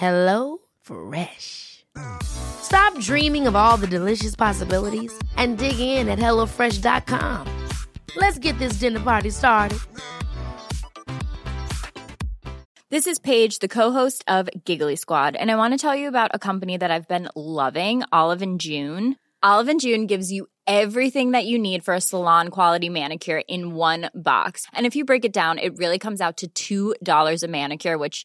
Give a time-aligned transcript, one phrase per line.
[0.00, 1.84] Hello Fresh.
[2.62, 7.46] Stop dreaming of all the delicious possibilities and dig in at HelloFresh.com.
[8.16, 9.78] Let's get this dinner party started.
[12.88, 16.30] This is Paige, the co-host of Giggly Squad, and I want to tell you about
[16.32, 19.16] a company that I've been loving, Olive and June.
[19.42, 23.74] Olive and June gives you everything that you need for a salon quality manicure in
[23.74, 24.66] one box.
[24.72, 28.24] And if you break it down, it really comes out to $2 a manicure, which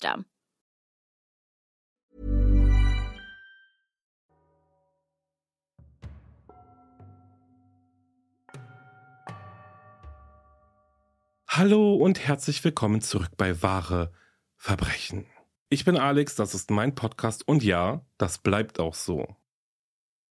[11.47, 14.11] Hallo und herzlich willkommen zurück bei Wahre
[14.55, 15.25] Verbrechen.
[15.69, 19.35] Ich bin Alex, das ist mein Podcast und ja, das bleibt auch so.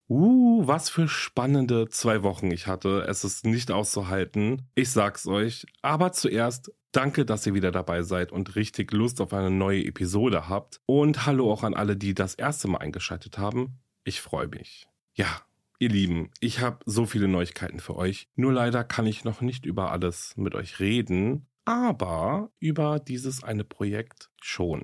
[0.09, 3.05] Uh, was für spannende zwei Wochen ich hatte.
[3.07, 4.69] Es ist nicht auszuhalten.
[4.75, 5.67] Ich sag's euch.
[5.81, 10.49] Aber zuerst danke, dass ihr wieder dabei seid und richtig Lust auf eine neue Episode
[10.49, 10.81] habt.
[10.85, 13.79] Und hallo auch an alle, die das erste Mal eingeschaltet haben.
[14.03, 14.87] Ich freue mich.
[15.13, 15.41] Ja,
[15.79, 18.27] ihr Lieben, ich habe so viele Neuigkeiten für euch.
[18.35, 21.47] Nur leider kann ich noch nicht über alles mit euch reden.
[21.65, 24.83] Aber über dieses eine Projekt schon.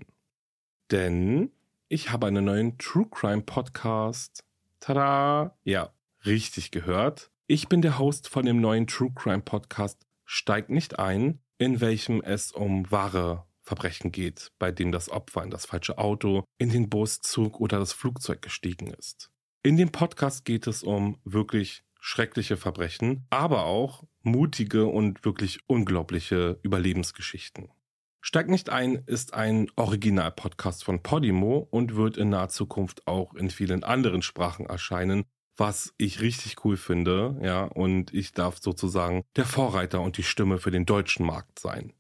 [0.91, 1.51] Denn
[1.89, 4.43] ich habe einen neuen True Crime Podcast
[4.79, 5.57] Tada!
[5.63, 5.91] Ja,
[6.25, 7.31] richtig gehört.
[7.47, 12.21] Ich bin der Host von dem neuen True Crime Podcast Steigt nicht ein, in welchem
[12.21, 16.89] es um wahre Verbrechen geht, bei dem das Opfer in das falsche Auto, in den
[16.89, 19.29] Bus, Zug oder das Flugzeug gestiegen ist.
[19.63, 26.59] In dem Podcast geht es um wirklich schreckliche Verbrechen, aber auch mutige und wirklich unglaubliche
[26.61, 27.69] Überlebensgeschichten.
[28.21, 33.49] Steig nicht ein ist ein Original-Podcast von Podimo und wird in naher Zukunft auch in
[33.49, 35.23] vielen anderen Sprachen erscheinen,
[35.57, 40.59] was ich richtig cool finde, ja, und ich darf sozusagen der Vorreiter und die Stimme
[40.59, 41.93] für den deutschen Markt sein.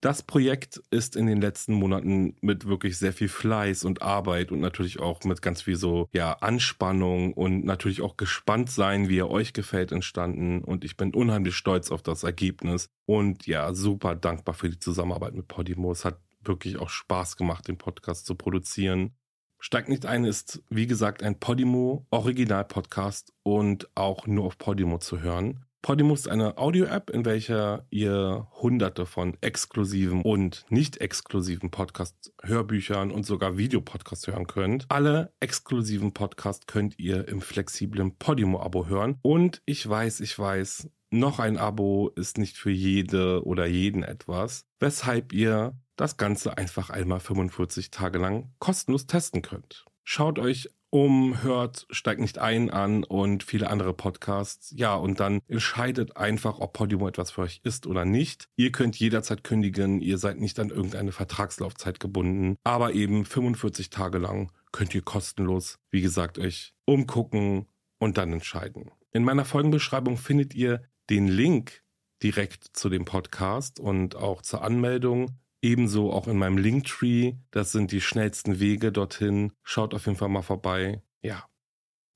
[0.00, 4.60] Das Projekt ist in den letzten Monaten mit wirklich sehr viel Fleiß und Arbeit und
[4.60, 9.28] natürlich auch mit ganz viel so, ja, Anspannung und natürlich auch gespannt sein, wie er
[9.28, 10.62] euch gefällt, entstanden.
[10.62, 15.34] Und ich bin unheimlich stolz auf das Ergebnis und ja, super dankbar für die Zusammenarbeit
[15.34, 15.90] mit Podimo.
[15.90, 19.16] Es hat wirklich auch Spaß gemacht, den Podcast zu produzieren.
[19.60, 24.98] Steigt nicht ein ist, wie gesagt, ein Podimo Original Podcast und auch nur auf Podimo
[24.98, 25.64] zu hören.
[25.82, 33.10] Podimo ist eine Audio-App, in welcher ihr hunderte von exklusiven und nicht exklusiven Podcasts, Hörbüchern
[33.10, 34.86] und sogar Videopodcasts hören könnt.
[34.88, 39.18] Alle exklusiven Podcasts könnt ihr im flexiblen Podimo-Abo hören.
[39.22, 44.66] Und ich weiß, ich weiß, noch ein Abo ist nicht für jede oder jeden etwas,
[44.78, 49.84] weshalb ihr das Ganze einfach einmal 45 Tage lang kostenlos testen könnt.
[50.04, 54.72] Schaut euch um, hört, steigt nicht ein an und viele andere Podcasts.
[54.74, 58.48] Ja, und dann entscheidet einfach, ob Podimo etwas für euch ist oder nicht.
[58.56, 64.16] Ihr könnt jederzeit kündigen, ihr seid nicht an irgendeine Vertragslaufzeit gebunden, aber eben 45 Tage
[64.18, 67.66] lang könnt ihr kostenlos, wie gesagt, euch umgucken
[67.98, 68.90] und dann entscheiden.
[69.12, 71.82] In meiner Folgenbeschreibung findet ihr den Link
[72.22, 77.34] direkt zu dem Podcast und auch zur Anmeldung Ebenso auch in meinem Linktree.
[77.50, 79.52] Das sind die schnellsten Wege dorthin.
[79.62, 81.02] Schaut auf jeden Fall mal vorbei.
[81.22, 81.48] Ja.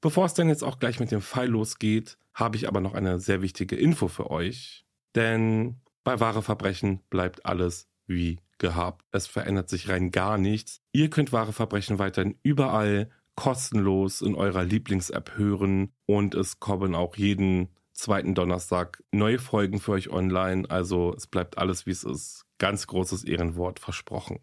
[0.00, 3.20] Bevor es dann jetzt auch gleich mit dem Fall losgeht, habe ich aber noch eine
[3.20, 4.84] sehr wichtige Info für euch.
[5.14, 9.04] Denn bei wahre Verbrechen bleibt alles wie gehabt.
[9.10, 10.80] Es verändert sich rein gar nichts.
[10.92, 17.16] Ihr könnt wahre Verbrechen weiterhin überall kostenlos in eurer Lieblings-App hören und es kommen auch
[17.16, 20.68] jeden zweiten Donnerstag neue Folgen für euch online.
[20.68, 22.46] Also es bleibt alles wie es ist.
[22.62, 24.38] Ganz großes Ehrenwort versprochen.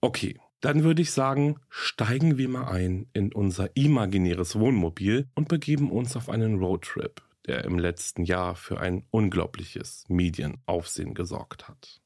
[0.00, 5.90] Okay, dann würde ich sagen, steigen wir mal ein in unser imaginäres Wohnmobil und begeben
[5.90, 12.00] uns auf einen Roadtrip, der im letzten Jahr für ein unglaubliches Medienaufsehen gesorgt hat.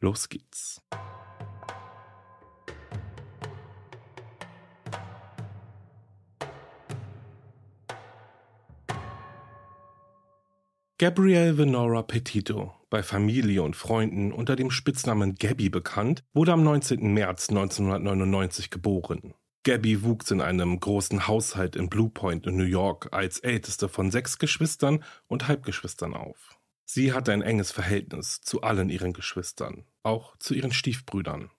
[0.00, 0.80] Los geht's.
[10.96, 17.12] Gabrielle Venora Petito bei Familie und Freunden unter dem Spitznamen Gabby bekannt, wurde am 19.
[17.12, 19.34] März 1999 geboren.
[19.64, 24.10] Gabby wuchs in einem großen Haushalt in Blue Point in New York als älteste von
[24.10, 26.58] sechs Geschwistern und Halbgeschwistern auf.
[26.84, 31.50] Sie hatte ein enges Verhältnis zu allen ihren Geschwistern, auch zu ihren Stiefbrüdern.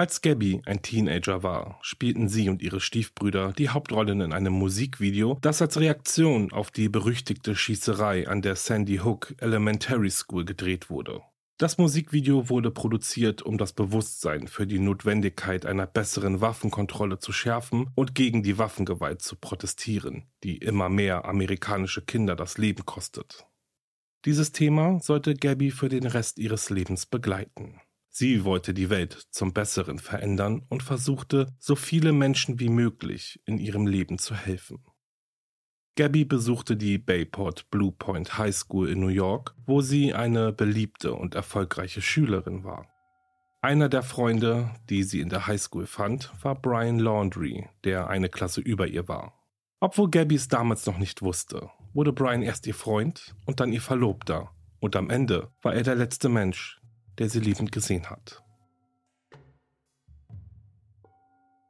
[0.00, 5.38] Als Gabby ein Teenager war, spielten sie und ihre Stiefbrüder die Hauptrollen in einem Musikvideo,
[5.40, 11.22] das als Reaktion auf die berüchtigte Schießerei an der Sandy Hook Elementary School gedreht wurde.
[11.56, 17.90] Das Musikvideo wurde produziert, um das Bewusstsein für die Notwendigkeit einer besseren Waffenkontrolle zu schärfen
[17.96, 23.48] und gegen die Waffengewalt zu protestieren, die immer mehr amerikanische Kinder das Leben kostet.
[24.24, 27.80] Dieses Thema sollte Gabby für den Rest ihres Lebens begleiten.
[28.08, 33.58] Sie wollte die Welt zum Besseren verändern und versuchte, so viele Menschen wie möglich in
[33.58, 34.84] ihrem Leben zu helfen.
[35.96, 41.12] Gabby besuchte die Bayport Blue Point High School in New York, wo sie eine beliebte
[41.12, 42.86] und erfolgreiche Schülerin war.
[43.60, 48.28] Einer der Freunde, die sie in der High School fand, war Brian Laundry, der eine
[48.28, 49.34] Klasse über ihr war.
[49.80, 53.80] Obwohl Gabby es damals noch nicht wusste, wurde Brian erst ihr Freund und dann ihr
[53.80, 56.77] Verlobter, und am Ende war er der letzte Mensch,
[57.18, 58.42] der sie liebend gesehen hat.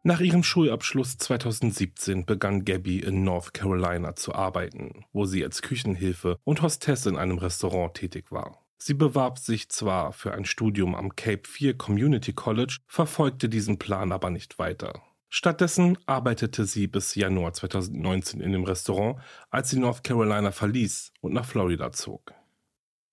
[0.05, 6.39] Nach ihrem Schulabschluss 2017 begann Gabby in North Carolina zu arbeiten, wo sie als Küchenhilfe
[6.45, 8.65] und Hostess in einem Restaurant tätig war.
[8.79, 14.13] Sie bewarb sich zwar für ein Studium am Cape Fear Community College, verfolgte diesen Plan
[14.13, 15.03] aber nicht weiter.
[15.29, 21.35] Stattdessen arbeitete sie bis Januar 2019 in dem Restaurant, als sie North Carolina verließ und
[21.35, 22.33] nach Florida zog.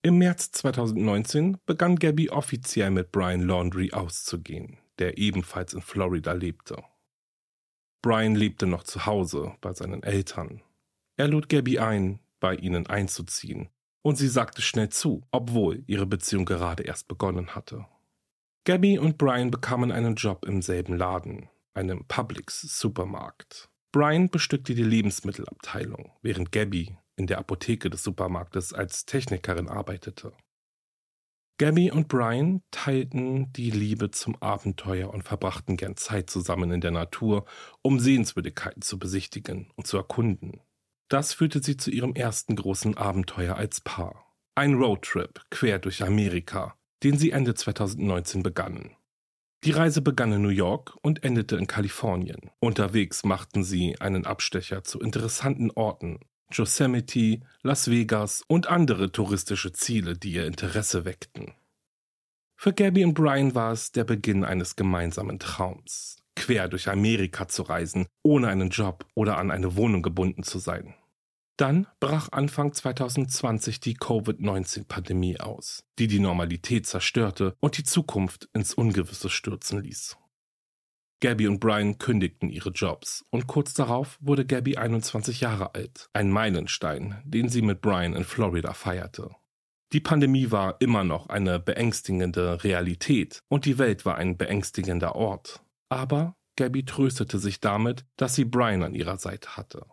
[0.06, 6.80] Im März 2019 begann Gabby offiziell mit Brian Laundry auszugehen, der ebenfalls in Florida lebte.
[8.02, 10.62] Brian lebte noch zu Hause bei seinen Eltern.
[11.16, 13.68] Er lud Gabby ein, bei ihnen einzuziehen,
[14.02, 17.84] und sie sagte schnell zu, obwohl ihre Beziehung gerade erst begonnen hatte.
[18.62, 23.68] Gabby und Brian bekamen einen Job im selben Laden, einem Publix Supermarkt.
[23.90, 30.32] Brian bestückte die Lebensmittelabteilung, während Gabby in der Apotheke des Supermarktes als Technikerin arbeitete.
[31.58, 36.90] Gabby und Brian teilten die Liebe zum Abenteuer und verbrachten gern Zeit zusammen in der
[36.90, 37.46] Natur,
[37.80, 40.60] um Sehenswürdigkeiten zu besichtigen und zu erkunden.
[41.08, 44.34] Das führte sie zu ihrem ersten großen Abenteuer als Paar.
[44.54, 48.94] Ein Roadtrip quer durch Amerika, den sie Ende 2019 begannen.
[49.64, 52.50] Die Reise begann in New York und endete in Kalifornien.
[52.60, 56.20] Unterwegs machten sie einen Abstecher zu interessanten Orten
[56.52, 61.54] Yosemite, Las Vegas und andere touristische Ziele, die ihr Interesse weckten.
[62.56, 67.62] Für Gabby und Brian war es der Beginn eines gemeinsamen Traums, quer durch Amerika zu
[67.62, 70.94] reisen, ohne einen Job oder an eine Wohnung gebunden zu sein.
[71.58, 78.74] Dann brach Anfang 2020 die Covid-19-Pandemie aus, die die Normalität zerstörte und die Zukunft ins
[78.74, 80.16] Ungewisse stürzen ließ.
[81.20, 86.30] Gabby und Brian kündigten ihre Jobs und kurz darauf wurde Gabby 21 Jahre alt, ein
[86.30, 89.30] Meilenstein, den sie mit Brian in Florida feierte.
[89.92, 95.62] Die Pandemie war immer noch eine beängstigende Realität und die Welt war ein beängstigender Ort.
[95.88, 99.86] Aber Gabby tröstete sich damit, dass sie Brian an ihrer Seite hatte.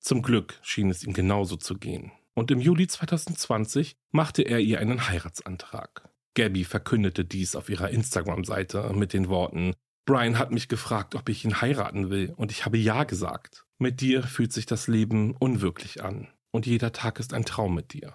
[0.00, 2.12] Zum Glück schien es ihm genauso zu gehen.
[2.34, 6.08] Und im Juli 2020 machte er ihr einen Heiratsantrag.
[6.34, 9.74] Gabby verkündete dies auf ihrer Instagram-Seite mit den Worten
[10.06, 13.66] Brian hat mich gefragt, ob ich ihn heiraten will, und ich habe ja gesagt.
[13.78, 17.92] Mit dir fühlt sich das Leben unwirklich an, und jeder Tag ist ein Traum mit
[17.92, 18.14] dir.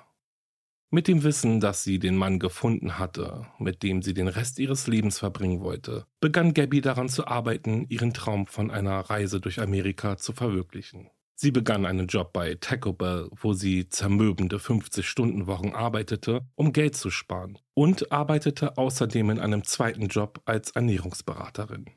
[0.90, 4.88] Mit dem Wissen, dass sie den Mann gefunden hatte, mit dem sie den Rest ihres
[4.88, 10.18] Lebens verbringen wollte, begann Gabby daran zu arbeiten, ihren Traum von einer Reise durch Amerika
[10.18, 11.10] zu verwirklichen.
[11.44, 17.10] Sie begann einen Job bei Taco Bell, wo sie zermürbende 50-Stunden-Wochen arbeitete, um Geld zu
[17.10, 21.90] sparen, und arbeitete außerdem in einem zweiten Job als Ernährungsberaterin.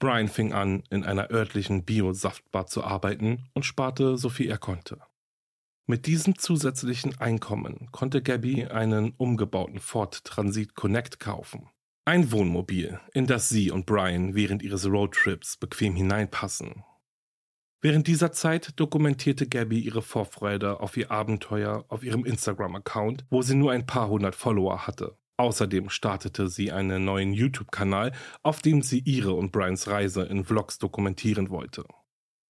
[0.00, 4.98] Brian fing an, in einer örtlichen Bio-Saftbar zu arbeiten und sparte so viel er konnte.
[5.86, 11.68] Mit diesem zusätzlichen Einkommen konnte Gabby einen umgebauten Ford Transit Connect kaufen.
[12.06, 16.82] Ein Wohnmobil, in das sie und Brian während ihres Roadtrips bequem hineinpassen
[17.84, 23.54] Während dieser Zeit dokumentierte Gabby ihre Vorfreude auf ihr Abenteuer auf ihrem Instagram-Account, wo sie
[23.54, 25.18] nur ein paar hundert Follower hatte.
[25.36, 28.12] Außerdem startete sie einen neuen YouTube-Kanal,
[28.42, 31.84] auf dem sie ihre und Brians Reise in Vlogs dokumentieren wollte.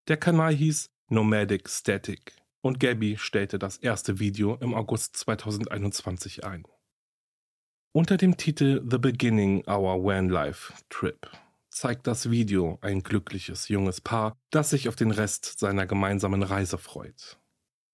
[0.07, 6.63] Der Kanal hieß Nomadic Static und Gabby stellte das erste Video im August 2021 ein.
[7.93, 11.29] Unter dem Titel The Beginning Our Van Life Trip
[11.75, 16.79] zeigt das Video ein glückliches junges Paar, das sich auf den Rest seiner gemeinsamen Reise
[16.79, 17.39] freut.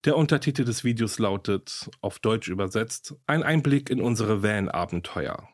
[0.05, 5.47] Der Untertitel des Videos lautet, auf Deutsch übersetzt, ein Einblick in unsere Van-Abenteuer.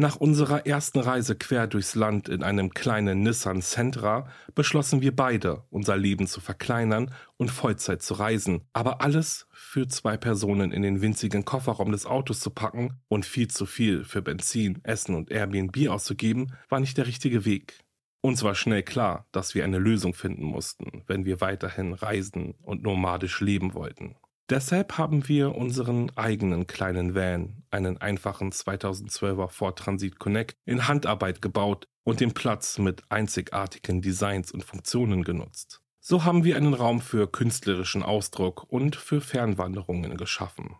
[0.00, 5.64] Nach unserer ersten Reise quer durchs Land in einem kleinen Nissan Sentra beschlossen wir beide,
[5.70, 11.02] unser Leben zu verkleinern und Vollzeit zu reisen, aber alles für zwei Personen in den
[11.02, 15.90] winzigen Kofferraum des Autos zu packen und viel zu viel für Benzin, Essen und Airbnb
[15.90, 17.78] auszugeben, war nicht der richtige Weg.
[18.22, 22.82] Uns war schnell klar, dass wir eine Lösung finden mussten, wenn wir weiterhin reisen und
[22.82, 24.16] nomadisch leben wollten.
[24.48, 31.42] Deshalb haben wir unseren eigenen kleinen Van, einen einfachen 2012er Ford Transit Connect, in Handarbeit
[31.42, 35.82] gebaut und den Platz mit einzigartigen Designs und Funktionen genutzt.
[36.10, 40.74] So haben wir einen Raum für künstlerischen Ausdruck und für Fernwanderungen geschaffen.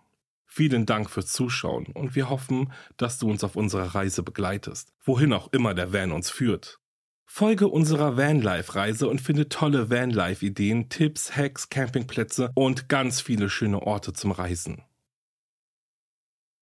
[0.47, 5.35] Vielen Dank fürs Zuschauen und wir hoffen, dass du uns auf unserer Reise begleitest, wohin
[5.35, 6.80] auch immer der Van uns führt.
[7.26, 14.14] Folge unserer Vanlife-Reise und finde tolle Vanlife-Ideen, Tipps, Hacks, Campingplätze und ganz viele schöne Orte
[14.14, 14.80] zum Reisen.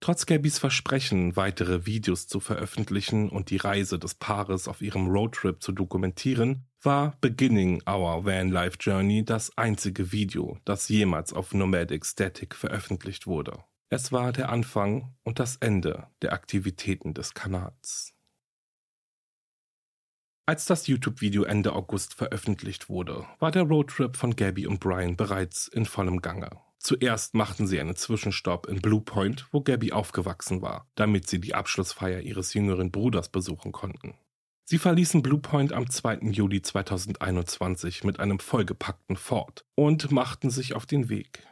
[0.06, 5.60] Trotz Gabys Versprechen, weitere Videos zu veröffentlichen und die Reise des Paares auf ihrem Roadtrip
[5.60, 12.06] zu dokumentieren, war Beginning Our Van Life Journey das einzige Video, das jemals auf Nomadic
[12.06, 13.64] Static veröffentlicht wurde.
[13.88, 18.14] Es war der Anfang und das Ende der Aktivitäten des Kanals.
[20.46, 25.66] Als das YouTube-Video Ende August veröffentlicht wurde, war der Roadtrip von Gabby und Brian bereits
[25.66, 26.50] in vollem Gange.
[26.86, 31.52] Zuerst machten sie einen Zwischenstopp in Blue Point, wo Gabby aufgewachsen war, damit sie die
[31.52, 34.14] Abschlussfeier ihres jüngeren Bruders besuchen konnten.
[34.66, 36.30] Sie verließen Blue Point am 2.
[36.30, 41.44] Juli 2021 mit einem vollgepackten Ford und machten sich auf den Weg.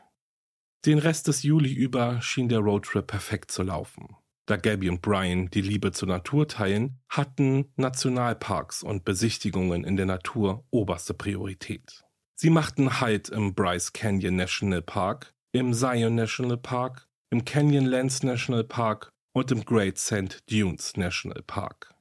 [0.86, 4.14] Den Rest des Juli über schien der Roadtrip perfekt zu laufen.
[4.46, 10.06] Da Gabby und Brian die Liebe zur Natur teilen, hatten Nationalparks und Besichtigungen in der
[10.06, 12.03] Natur oberste Priorität.
[12.36, 18.64] Sie machten Halt im Bryce Canyon National Park, im Zion National Park, im Canyonlands National
[18.64, 21.94] Park und im Great Sand Dunes National Park.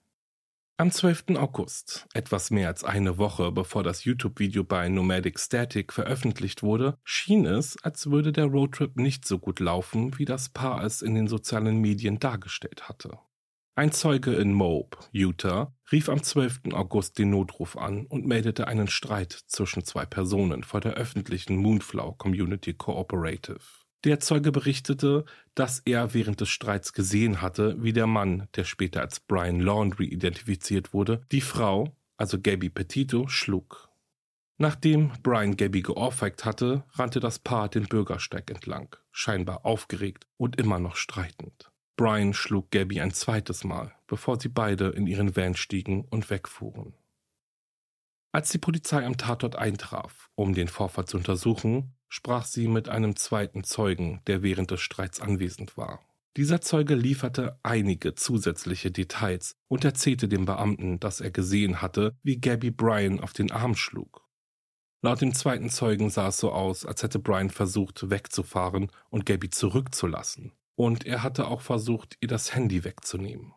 [0.77, 1.37] Am 12.
[1.37, 7.45] August, etwas mehr als eine Woche bevor das YouTube-Video bei Nomadic Static veröffentlicht wurde, schien
[7.45, 11.27] es, als würde der Roadtrip nicht so gut laufen, wie das Paar es in den
[11.27, 13.19] sozialen Medien dargestellt hatte.
[13.75, 16.73] Ein Zeuge in Moab, Utah, rief am 12.
[16.73, 22.15] August den Notruf an und meldete einen Streit zwischen zwei Personen vor der öffentlichen Moonflower
[22.19, 23.61] Community Cooperative.
[24.03, 25.25] Der Zeuge berichtete,
[25.55, 30.05] dass er während des Streits gesehen hatte, wie der Mann, der später als Brian Laundry
[30.05, 33.89] identifiziert wurde, die Frau, also Gabby Petito, schlug.
[34.59, 40.77] Nachdem Brian Gabby geohrfeigt hatte, rannte das Paar den Bürgersteig entlang, scheinbar aufgeregt und immer
[40.77, 41.72] noch streitend.
[41.95, 46.95] Brian schlug Gabby ein zweites Mal, bevor sie beide in ihren Van stiegen und wegfuhren.
[48.31, 53.15] Als die Polizei am Tatort eintraf, um den Vorfall zu untersuchen, sprach sie mit einem
[53.15, 55.99] zweiten Zeugen, der während des Streits anwesend war.
[56.35, 62.39] Dieser Zeuge lieferte einige zusätzliche Details und erzählte dem Beamten, dass er gesehen hatte, wie
[62.39, 64.27] Gabby Bryan auf den Arm schlug.
[65.03, 69.51] Laut dem zweiten Zeugen sah es so aus, als hätte Bryan versucht, wegzufahren und Gabby
[69.51, 70.53] zurückzulassen.
[70.75, 73.53] Und er hatte auch versucht, ihr das Handy wegzunehmen.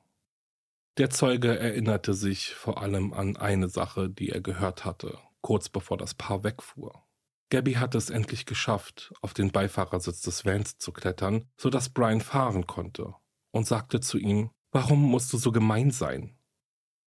[0.98, 5.98] Der Zeuge erinnerte sich vor allem an eine Sache, die er gehört hatte, kurz bevor
[5.98, 7.06] das Paar wegfuhr.
[7.50, 12.20] Gabby hatte es endlich geschafft, auf den Beifahrersitz des Vans zu klettern, so dass Brian
[12.20, 13.14] fahren konnte,
[13.52, 16.36] und sagte zu ihm, warum musst du so gemein sein?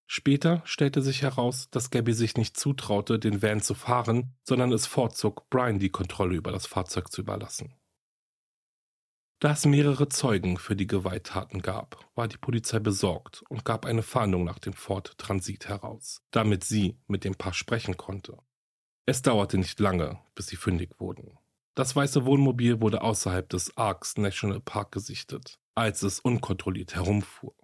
[0.05, 4.87] Später stellte sich heraus, dass Gabby sich nicht zutraute, den Van zu fahren, sondern es
[4.87, 7.75] vorzog, Brian die Kontrolle über das Fahrzeug zu überlassen.
[9.39, 14.03] Da es mehrere Zeugen für die Gewalttaten gab, war die Polizei besorgt und gab eine
[14.03, 18.37] Fahndung nach dem Ford Transit heraus, damit sie mit dem Paar sprechen konnte.
[19.05, 21.37] Es dauerte nicht lange, bis sie fündig wurden.
[21.73, 27.55] Das weiße Wohnmobil wurde außerhalb des Arks National Park gesichtet, als es unkontrolliert herumfuhr.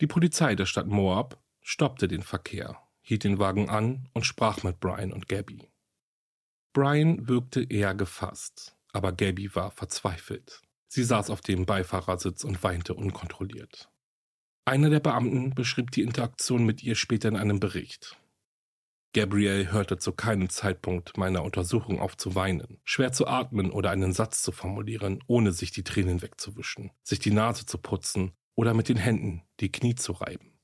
[0.00, 4.80] Die Polizei der Stadt Moab stoppte den Verkehr, hielt den Wagen an und sprach mit
[4.80, 5.70] Brian und Gabby.
[6.72, 10.62] Brian wirkte eher gefasst, aber Gabby war verzweifelt.
[10.86, 13.90] Sie saß auf dem Beifahrersitz und weinte unkontrolliert.
[14.64, 18.16] Einer der Beamten beschrieb die Interaktion mit ihr später in einem Bericht.
[19.12, 24.12] Gabrielle hörte zu keinem Zeitpunkt meiner Untersuchung auf zu weinen, schwer zu atmen oder einen
[24.12, 28.88] Satz zu formulieren, ohne sich die Tränen wegzuwischen, sich die Nase zu putzen oder mit
[28.88, 30.58] den Händen die Knie zu reiben.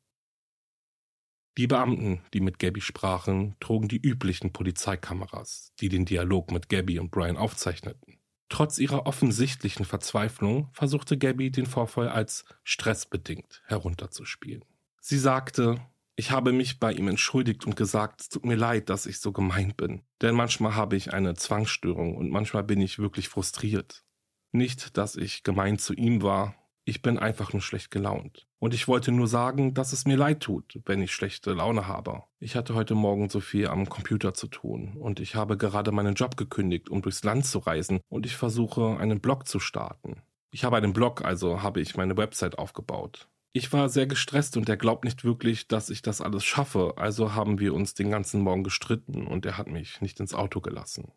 [1.58, 6.98] Die Beamten, die mit Gabby sprachen, trugen die üblichen Polizeikameras, die den Dialog mit Gabby
[6.98, 8.19] und Brian aufzeichneten.
[8.50, 14.64] Trotz ihrer offensichtlichen Verzweiflung versuchte Gabby den Vorfall als stressbedingt herunterzuspielen.
[15.00, 15.80] Sie sagte,
[16.16, 19.32] Ich habe mich bei ihm entschuldigt und gesagt, es tut mir leid, dass ich so
[19.32, 20.02] gemein bin.
[20.20, 24.04] Denn manchmal habe ich eine Zwangsstörung und manchmal bin ich wirklich frustriert.
[24.52, 28.48] Nicht, dass ich gemein zu ihm war, ich bin einfach nur schlecht gelaunt.
[28.60, 32.24] Und ich wollte nur sagen, dass es mir leid tut, wenn ich schlechte Laune habe.
[32.40, 36.14] Ich hatte heute Morgen so viel am Computer zu tun und ich habe gerade meinen
[36.14, 40.20] Job gekündigt, um durchs Land zu reisen und ich versuche, einen Blog zu starten.
[40.50, 43.28] Ich habe einen Blog, also habe ich meine Website aufgebaut.
[43.52, 47.34] Ich war sehr gestresst und er glaubt nicht wirklich, dass ich das alles schaffe, also
[47.34, 51.12] haben wir uns den ganzen Morgen gestritten und er hat mich nicht ins Auto gelassen.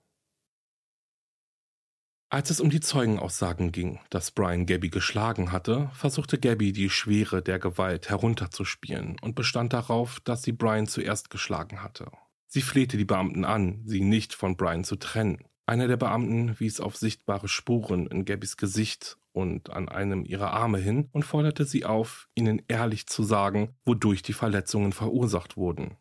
[2.34, 7.44] Als es um die Zeugenaussagen ging, dass Brian Gabby geschlagen hatte, versuchte Gabby die Schwere
[7.44, 12.10] der Gewalt herunterzuspielen und bestand darauf, dass sie Brian zuerst geschlagen hatte.
[12.48, 15.46] Sie flehte die Beamten an, sie nicht von Brian zu trennen.
[15.68, 20.80] Einer der Beamten wies auf sichtbare Spuren in Gabbys Gesicht und an einem ihrer Arme
[20.80, 25.98] hin und forderte sie auf, ihnen ehrlich zu sagen, wodurch die Verletzungen verursacht wurden.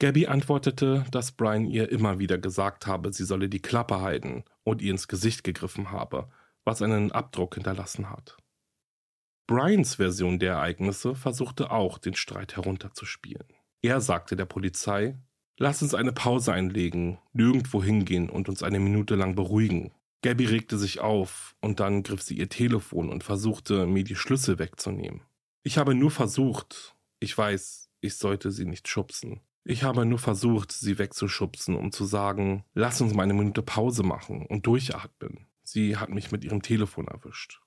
[0.00, 4.82] Gabby antwortete, dass Brian ihr immer wieder gesagt habe, sie solle die Klappe halten und
[4.82, 6.28] ihr ins Gesicht gegriffen habe,
[6.64, 8.36] was einen Abdruck hinterlassen hat.
[9.46, 13.46] Brians Version der Ereignisse versuchte auch, den Streit herunterzuspielen.
[13.82, 15.18] Er sagte der Polizei,
[15.56, 19.92] Lass uns eine Pause einlegen, nirgendwo hingehen und uns eine Minute lang beruhigen.
[20.22, 24.58] Gabby regte sich auf und dann griff sie ihr Telefon und versuchte, mir die Schlüssel
[24.58, 25.20] wegzunehmen.
[25.62, 29.42] Ich habe nur versucht, ich weiß, ich sollte sie nicht schubsen.
[29.66, 34.02] Ich habe nur versucht, sie wegzuschubsen, um zu sagen, lass uns mal eine Minute Pause
[34.02, 35.46] machen und durchatmen.
[35.62, 37.62] Sie hat mich mit ihrem Telefon erwischt.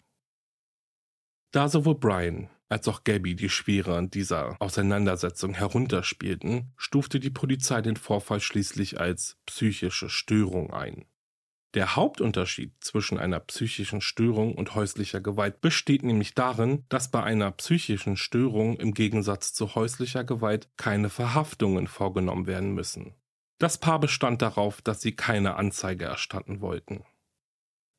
[1.52, 7.96] Da sowohl Brian als auch Gabby die Schwere dieser Auseinandersetzung herunterspielten, stufte die Polizei den
[7.96, 11.06] Vorfall schließlich als psychische Störung ein.
[11.74, 17.52] Der Hauptunterschied zwischen einer psychischen Störung und häuslicher Gewalt besteht nämlich darin, dass bei einer
[17.52, 23.16] psychischen Störung im Gegensatz zu häuslicher Gewalt keine Verhaftungen vorgenommen werden müssen.
[23.60, 27.04] Das Paar bestand darauf, dass sie keine Anzeige erstatten wollten.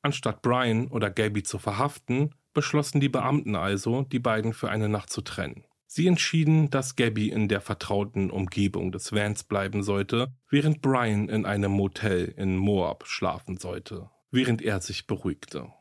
[0.01, 5.11] Anstatt Brian oder Gabby zu verhaften, beschlossen die Beamten also, die beiden für eine Nacht
[5.11, 5.65] zu trennen.
[5.91, 11.47] Sie entschieden, dass Gabby in der vertrauten Umgebung des Vans bleiben sollte, während Brian in
[11.47, 15.73] einem Motel in Moab schlafen sollte, während er sich beruhigte.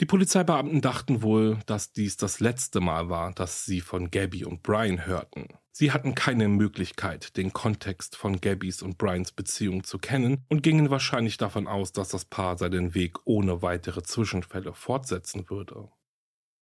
[0.00, 4.62] Die Polizeibeamten dachten wohl, dass dies das letzte Mal war, dass sie von Gabby und
[4.62, 5.48] Brian hörten.
[5.70, 10.88] Sie hatten keine Möglichkeit, den Kontext von Gabbys und Brians Beziehung zu kennen und gingen
[10.88, 15.90] wahrscheinlich davon aus, dass das Paar seinen Weg ohne weitere Zwischenfälle fortsetzen würde.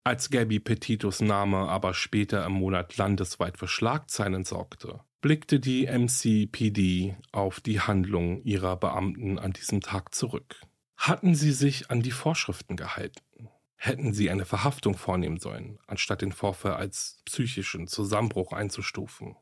[0.09, 7.18] Als Gabby Petitos Name aber später im Monat landesweit für Schlagzeilen sorgte, blickte die MCPD
[7.31, 10.62] auf die Handlung ihrer Beamten an diesem Tag zurück.
[10.97, 13.51] Hatten sie sich an die Vorschriften gehalten?
[13.77, 19.37] Hätten sie eine Verhaftung vornehmen sollen, anstatt den Vorfall als psychischen Zusammenbruch einzustufen?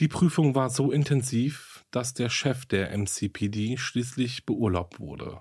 [0.00, 5.40] Die Prüfung war so intensiv, dass der Chef der MCPD schließlich beurlaubt wurde.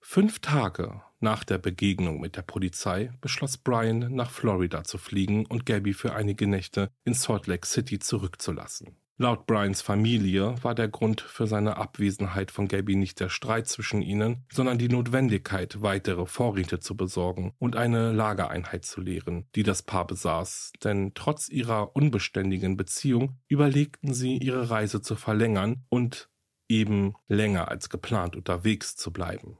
[0.00, 5.66] Fünf Tage nach der Begegnung mit der Polizei beschloss Brian, nach Florida zu fliegen und
[5.66, 8.96] Gabby für einige Nächte in Salt Lake City zurückzulassen.
[9.20, 14.00] Laut Brians Familie war der Grund für seine Abwesenheit von Gabby nicht der Streit zwischen
[14.00, 19.82] ihnen, sondern die Notwendigkeit, weitere Vorräte zu besorgen und eine Lagereinheit zu leeren, die das
[19.82, 26.30] Paar besaß, denn trotz ihrer unbeständigen Beziehung überlegten sie, ihre Reise zu verlängern und
[26.68, 29.58] eben länger als geplant unterwegs zu bleiben.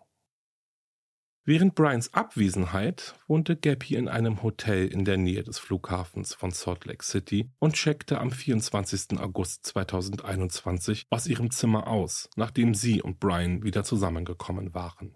[1.44, 6.84] Während Brians Abwesenheit wohnte Gabby in einem Hotel in der Nähe des Flughafens von Salt
[6.84, 9.18] Lake City und checkte am 24.
[9.18, 15.14] August 2021 aus ihrem Zimmer aus, nachdem sie und Brian wieder zusammengekommen waren.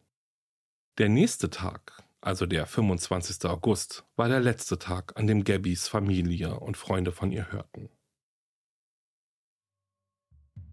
[0.98, 3.44] Der nächste Tag, also der 25.
[3.50, 7.90] August, war der letzte Tag, an dem Gabbys Familie und Freunde von ihr hörten.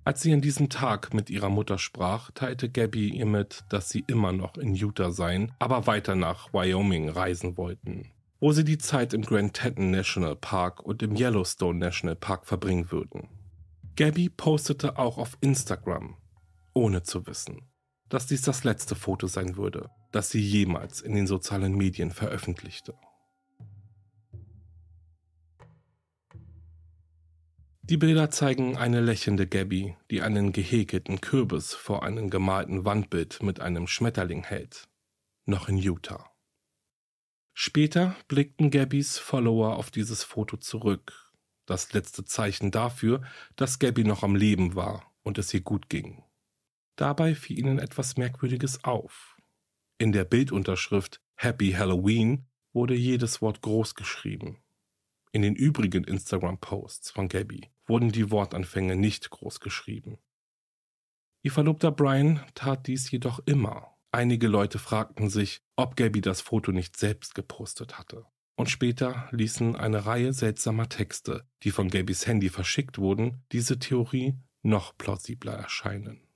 [0.10, 4.04] Als sie an diesem Tag mit ihrer Mutter sprach, teilte Gabby ihr mit, dass sie
[4.08, 9.14] immer noch in Utah seien, aber weiter nach Wyoming reisen wollten, wo sie die Zeit
[9.14, 13.28] im Grand Teton National Park und im Yellowstone National Park verbringen würden.
[13.98, 16.18] Gabby postete auch auf Instagram,
[16.74, 17.70] ohne zu wissen,
[18.10, 22.96] dass dies das letzte Foto sein würde, das sie jemals in den sozialen Medien veröffentlichte.
[27.90, 33.62] Die Bilder zeigen eine lächelnde Gabby, die einen gehäkelten Kürbis vor einem gemalten Wandbild mit
[33.62, 34.88] einem Schmetterling hält.
[35.48, 36.30] Noch in Utah.
[37.56, 41.34] Später blickten Gabbys Follower auf dieses Foto zurück.
[41.66, 43.24] Das letzte Zeichen dafür,
[43.56, 46.24] dass Gabby noch am Leben war und es ihr gut ging.
[46.96, 49.36] Dabei fiel ihnen etwas Merkwürdiges auf.
[49.98, 54.62] In der Bildunterschrift Happy Halloween wurde jedes Wort groß geschrieben.
[55.32, 60.18] In den übrigen Instagram-Posts von Gabby wurden die Wortanfänge nicht groß geschrieben.
[61.42, 63.96] Ihr Verlobter Brian tat dies jedoch immer.
[64.12, 68.26] Einige Leute fragten sich, ob Gabby das Foto nicht selbst gepostet hatte.
[68.56, 74.36] Und später ließen eine Reihe seltsamer Texte, die von Gabbys Handy verschickt wurden, diese Theorie
[74.64, 76.29] noch plausibler erscheinen.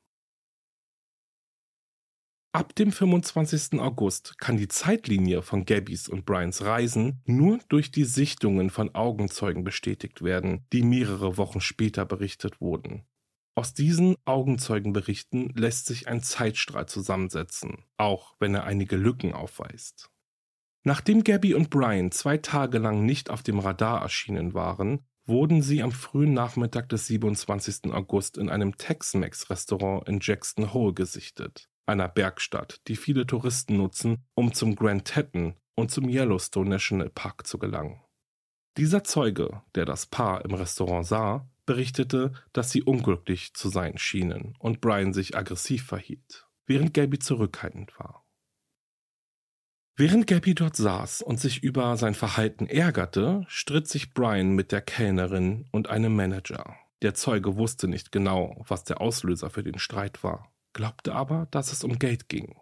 [2.55, 3.79] Ab dem 25.
[3.79, 9.63] August kann die Zeitlinie von Gabbys und Brians Reisen nur durch die Sichtungen von Augenzeugen
[9.63, 13.07] bestätigt werden, die mehrere Wochen später berichtet wurden.
[13.55, 20.11] Aus diesen Augenzeugenberichten lässt sich ein Zeitstrahl zusammensetzen, auch wenn er einige Lücken aufweist.
[20.83, 25.81] Nachdem Gabby und Brian zwei Tage lang nicht auf dem Radar erschienen waren, wurden sie
[25.81, 27.91] am frühen Nachmittag des 27.
[27.91, 34.53] August in einem Tex-Mex-Restaurant in Jackson Hole gesichtet einer Bergstadt, die viele Touristen nutzen, um
[34.53, 38.01] zum Grand Teton und zum Yellowstone National Park zu gelangen.
[38.77, 44.55] Dieser Zeuge, der das Paar im Restaurant sah, berichtete, dass sie unglücklich zu sein schienen
[44.59, 48.25] und Brian sich aggressiv verhielt, während Gabby zurückhaltend war.
[49.95, 54.81] Während Gabby dort saß und sich über sein Verhalten ärgerte, stritt sich Brian mit der
[54.81, 56.75] Kellnerin und einem Manager.
[57.03, 61.71] Der Zeuge wusste nicht genau, was der Auslöser für den Streit war glaubte aber, dass
[61.71, 62.55] es um Geld ging.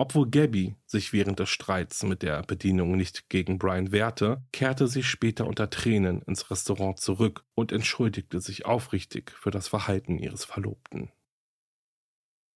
[0.00, 5.02] Obwohl Gabby sich während des Streits mit der Bedienung nicht gegen Brian wehrte, kehrte sie
[5.02, 11.10] später unter Tränen ins Restaurant zurück und entschuldigte sich aufrichtig für das Verhalten ihres Verlobten.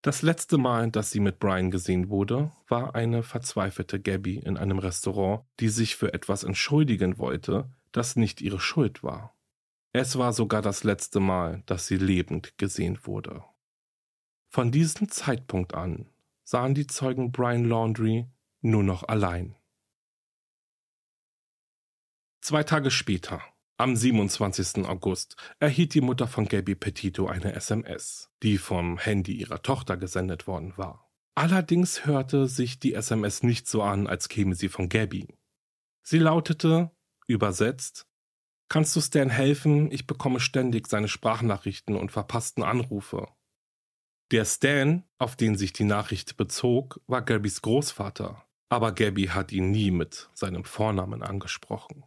[0.03, 4.79] Das letzte Mal, dass sie mit Brian gesehen wurde, war eine verzweifelte Gabby in einem
[4.79, 9.37] Restaurant, die sich für etwas entschuldigen wollte, das nicht ihre Schuld war.
[9.93, 13.45] Es war sogar das letzte Mal, dass sie lebend gesehen wurde.
[14.55, 16.11] Von diesem Zeitpunkt an
[16.45, 18.27] sahen die Zeugen Brian Laundry
[18.61, 19.57] nur noch allein.
[22.43, 23.41] Zwei Tage später,
[23.79, 24.85] am 27.
[24.85, 30.47] August, erhielt die Mutter von Gabby Petito eine SMS, die vom Handy ihrer Tochter gesendet
[30.47, 31.11] worden war.
[31.35, 35.29] Allerdings hörte sich die SMS nicht so an, als käme sie von Gabby.
[36.03, 36.91] Sie lautete,
[37.27, 38.07] übersetzt,
[38.69, 39.91] Kannst du Stan helfen?
[39.91, 43.29] Ich bekomme ständig seine Sprachnachrichten und verpassten Anrufe.
[44.33, 49.71] Der Stan, auf den sich die Nachricht bezog, war Gabbys Großvater, aber Gabby hat ihn
[49.71, 52.05] nie mit seinem Vornamen angesprochen.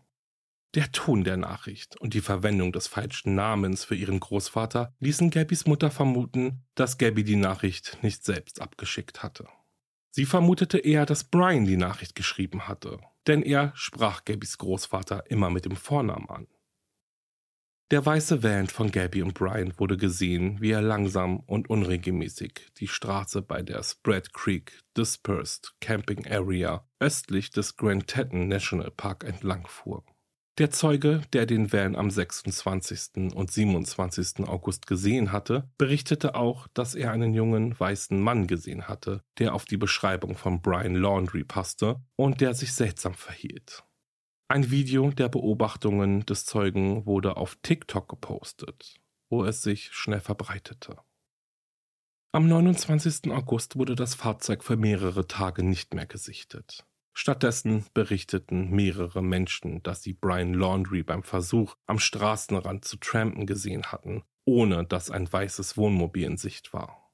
[0.73, 5.67] Der Ton der Nachricht und die Verwendung des falschen Namens für ihren Großvater ließen Gabbys
[5.67, 9.47] Mutter vermuten, dass Gabby die Nachricht nicht selbst abgeschickt hatte.
[10.09, 15.51] Sie vermutete eher, dass Brian die Nachricht geschrieben hatte, denn er sprach Gabbys Großvater immer
[15.51, 16.47] mit dem Vornamen an.
[17.91, 22.87] Der weiße Van von Gabby und Brian wurde gesehen, wie er langsam und unregelmäßig die
[22.87, 29.67] Straße bei der Spread Creek Dispersed Camping Area östlich des Grand Teton National Park entlang
[29.67, 30.03] fuhr.
[30.57, 33.35] Der Zeuge, der den Van am 26.
[33.35, 34.47] und 27.
[34.47, 39.65] August gesehen hatte, berichtete auch, dass er einen jungen weißen Mann gesehen hatte, der auf
[39.65, 43.83] die Beschreibung von Brian Laundry passte und der sich seltsam verhielt.
[44.47, 48.93] Ein Video der Beobachtungen des Zeugen wurde auf TikTok gepostet,
[49.27, 50.97] wo es sich schnell verbreitete.
[52.31, 53.31] Am 29.
[53.31, 56.85] August wurde das Fahrzeug für mehrere Tage nicht mehr gesichtet.
[57.15, 63.91] Stattdessen berichteten mehrere Menschen, dass sie Brian Laundry beim Versuch, am Straßenrand zu trampen gesehen
[63.91, 67.11] hatten, ohne dass ein weißes Wohnmobil in Sicht war.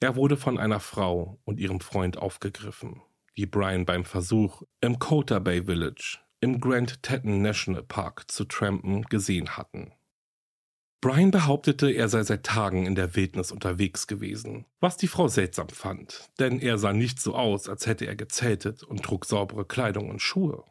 [0.00, 3.02] Er wurde von einer Frau und ihrem Freund aufgegriffen,
[3.36, 9.02] die Brian beim Versuch, im Kota Bay Village im Grand Teton National Park zu trampen
[9.04, 9.92] gesehen hatten.
[11.02, 15.70] Brian behauptete, er sei seit Tagen in der Wildnis unterwegs gewesen, was die Frau seltsam
[15.70, 20.10] fand, denn er sah nicht so aus, als hätte er gezeltet und trug saubere Kleidung
[20.10, 20.64] und Schuhe.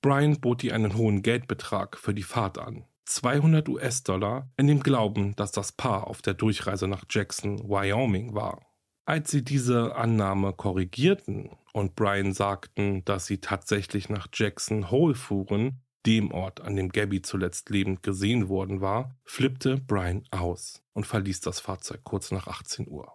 [0.00, 5.36] Brian bot ihr einen hohen Geldbetrag für die Fahrt an, 200 US-Dollar, in dem Glauben,
[5.36, 8.66] dass das Paar auf der Durchreise nach Jackson, Wyoming war.
[9.04, 15.82] Als sie diese Annahme korrigierten und Brian sagten, dass sie tatsächlich nach Jackson Hole fuhren,
[16.06, 21.42] dem Ort, an dem Gabby zuletzt lebend gesehen worden war, flippte Brian aus und verließ
[21.42, 23.12] das Fahrzeug kurz nach 18 Uhr.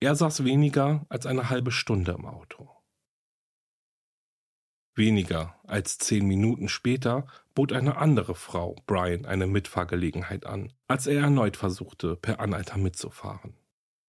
[0.00, 2.68] Er saß weniger als eine halbe Stunde im Auto.
[4.94, 11.22] Weniger als zehn Minuten später bot eine andere Frau Brian eine Mitfahrgelegenheit an, als er
[11.22, 13.56] erneut versuchte, per Anhalter mitzufahren.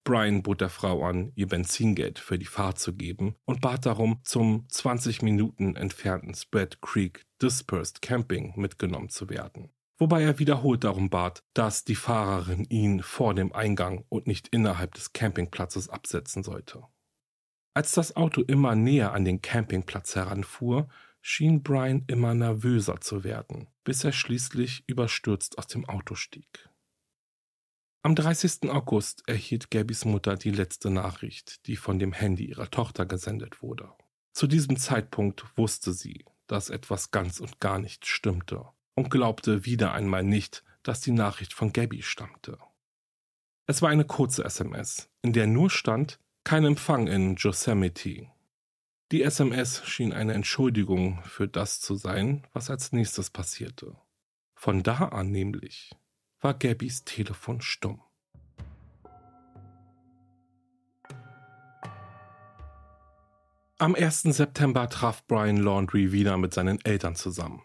[0.06, 4.22] Brian bot der Frau an, ihr Benzingeld für die Fahrt zu geben und bat darum,
[4.24, 9.72] zum 20 Minuten entfernten Spread Creek Dispersed Camping mitgenommen zu werden.
[9.98, 14.94] Wobei er wiederholt darum bat, dass die Fahrerin ihn vor dem Eingang und nicht innerhalb
[14.94, 16.84] des Campingplatzes absetzen sollte.
[17.74, 20.88] Als das Auto immer näher an den Campingplatz heranfuhr,
[21.20, 26.70] schien Brian immer nervöser zu werden, bis er schließlich überstürzt aus dem Auto stieg.
[28.06, 28.70] Am 30.
[28.70, 33.90] August erhielt Gabys Mutter die letzte Nachricht, die von dem Handy ihrer Tochter gesendet wurde.
[34.32, 38.64] Zu diesem Zeitpunkt wusste sie, dass etwas ganz und gar nicht stimmte
[38.94, 42.60] und glaubte wieder einmal nicht, dass die Nachricht von Gabby stammte.
[43.66, 48.28] Es war eine kurze SMS, in der nur stand, kein Empfang in Yosemite.
[49.12, 53.98] Die SMS schien eine Entschuldigung für das zu sein, was als nächstes passierte.
[54.54, 55.96] Von da an nämlich
[56.46, 58.00] war Gabbys Telefon stumm.
[63.80, 64.22] Am 1.
[64.22, 67.64] September traf Brian Laundry wieder mit seinen Eltern zusammen.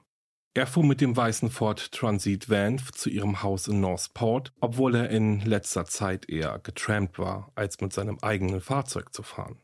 [0.55, 5.11] Er fuhr mit dem weißen Ford Transit Van zu ihrem Haus in Northport, obwohl er
[5.11, 9.61] in letzter Zeit eher getrampt war, als mit seinem eigenen Fahrzeug zu fahren.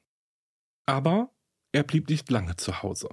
[0.85, 1.31] Aber
[1.72, 3.09] er blieb nicht lange zu Hause.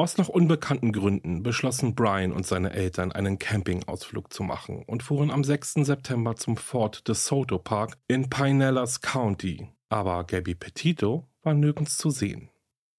[0.00, 5.30] Aus noch unbekannten Gründen beschlossen Brian und seine Eltern einen Campingausflug zu machen und fuhren
[5.30, 5.74] am 6.
[5.74, 12.48] September zum Fort DeSoto Park in Pinellas County, aber Gabby Petito war nirgends zu sehen.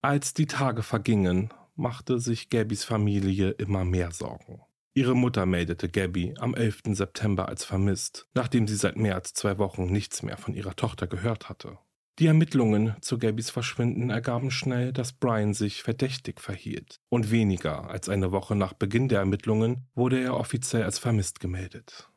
[0.04, 4.62] Als die Tage vergingen, machte sich Gabbys Familie immer mehr Sorgen.
[4.94, 6.82] Ihre Mutter meldete Gabby am 11.
[6.92, 11.08] September als vermisst, nachdem sie seit mehr als zwei Wochen nichts mehr von ihrer Tochter
[11.08, 11.80] gehört hatte.
[12.22, 18.10] Die Ermittlungen zu Gabbys Verschwinden ergaben schnell, dass Brian sich verdächtig verhielt, und weniger als
[18.10, 22.12] eine Woche nach Beginn der Ermittlungen wurde er offiziell als vermisst gemeldet.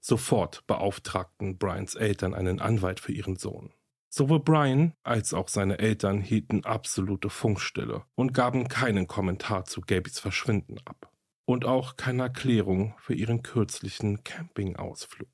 [0.00, 3.72] Sofort beauftragten Brians Eltern einen Anwalt für ihren Sohn.
[4.10, 10.20] Sowohl Brian als auch seine Eltern hielten absolute Funkstille und gaben keinen Kommentar zu Gabys
[10.20, 11.10] Verschwinden ab.
[11.46, 15.33] Und auch keine Erklärung für ihren kürzlichen Campingausflug.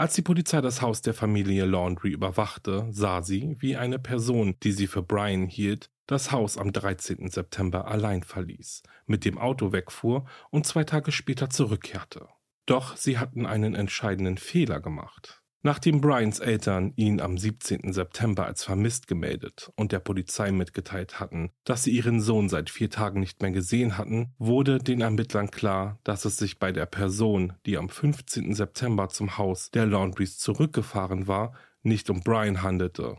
[0.00, 4.70] Als die Polizei das Haus der Familie Laundry überwachte, sah sie, wie eine Person, die
[4.70, 7.28] sie für Brian hielt, das Haus am 13.
[7.28, 12.28] September allein verließ, mit dem Auto wegfuhr und zwei Tage später zurückkehrte.
[12.64, 15.42] Doch sie hatten einen entscheidenden Fehler gemacht.
[15.62, 17.92] Nachdem Brians Eltern ihn am 17.
[17.92, 22.90] September als vermisst gemeldet und der Polizei mitgeteilt hatten, dass sie ihren Sohn seit vier
[22.90, 27.54] Tagen nicht mehr gesehen hatten, wurde den Ermittlern klar, dass es sich bei der Person,
[27.66, 28.54] die am 15.
[28.54, 33.16] September zum Haus der Laundries zurückgefahren war, nicht um Brian handelte.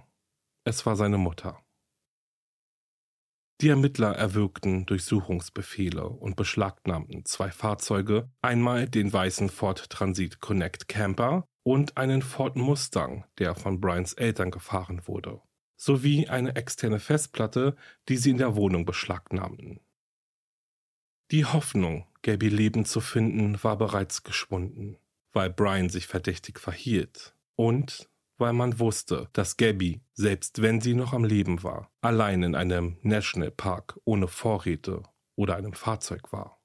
[0.63, 1.59] Es war seine Mutter.
[3.61, 11.48] Die Ermittler erwirkten Durchsuchungsbefehle und beschlagnahmten zwei Fahrzeuge, einmal den weißen Ford Transit Connect Camper
[11.63, 15.41] und einen Ford Mustang, der von Brians Eltern gefahren wurde,
[15.75, 17.75] sowie eine externe Festplatte,
[18.07, 19.79] die sie in der Wohnung beschlagnahmten.
[21.31, 24.97] Die Hoffnung, Gabby lebend zu finden, war bereits geschwunden,
[25.31, 31.13] weil Brian sich verdächtig verhielt und weil man wusste, dass Gabby, selbst wenn sie noch
[31.13, 35.03] am Leben war, allein in einem Nationalpark ohne Vorräte
[35.35, 36.58] oder einem Fahrzeug war.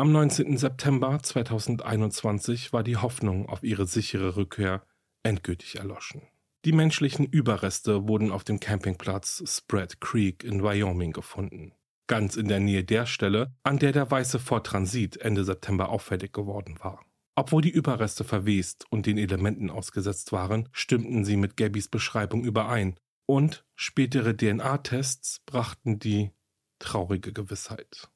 [0.00, 0.56] Am 19.
[0.56, 4.82] September 2021 war die Hoffnung auf ihre sichere Rückkehr
[5.22, 6.22] endgültig erloschen.
[6.64, 11.74] Die menschlichen Überreste wurden auf dem Campingplatz Spread Creek in Wyoming gefunden.
[12.06, 16.32] Ganz in der Nähe der Stelle, an der der weiße Ford Transit Ende September auffällig
[16.32, 17.04] geworden war.
[17.34, 22.98] Obwohl die Überreste verwest und den Elementen ausgesetzt waren, stimmten sie mit Gabbys Beschreibung überein
[23.26, 26.30] und spätere DNA-Tests brachten die
[26.78, 28.08] traurige Gewissheit.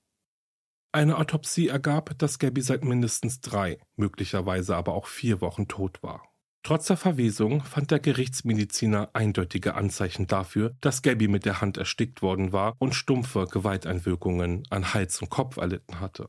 [0.94, 6.22] Eine Autopsie ergab, dass Gabby seit mindestens drei, möglicherweise aber auch vier Wochen tot war.
[6.62, 12.22] Trotz der Verwesung fand der Gerichtsmediziner eindeutige Anzeichen dafür, dass Gabby mit der Hand erstickt
[12.22, 16.28] worden war und stumpfe Gewalteinwirkungen an Hals und Kopf erlitten hatte.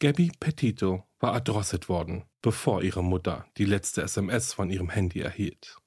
[0.00, 5.78] Gabby Petito war erdrosselt worden, bevor ihre Mutter die letzte SMS von ihrem Handy erhielt.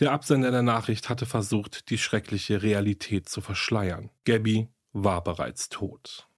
[0.00, 4.10] Der Absender der Nachricht hatte versucht, die schreckliche Realität zu verschleiern.
[4.24, 4.70] Gabby
[5.04, 6.28] war bereits tot.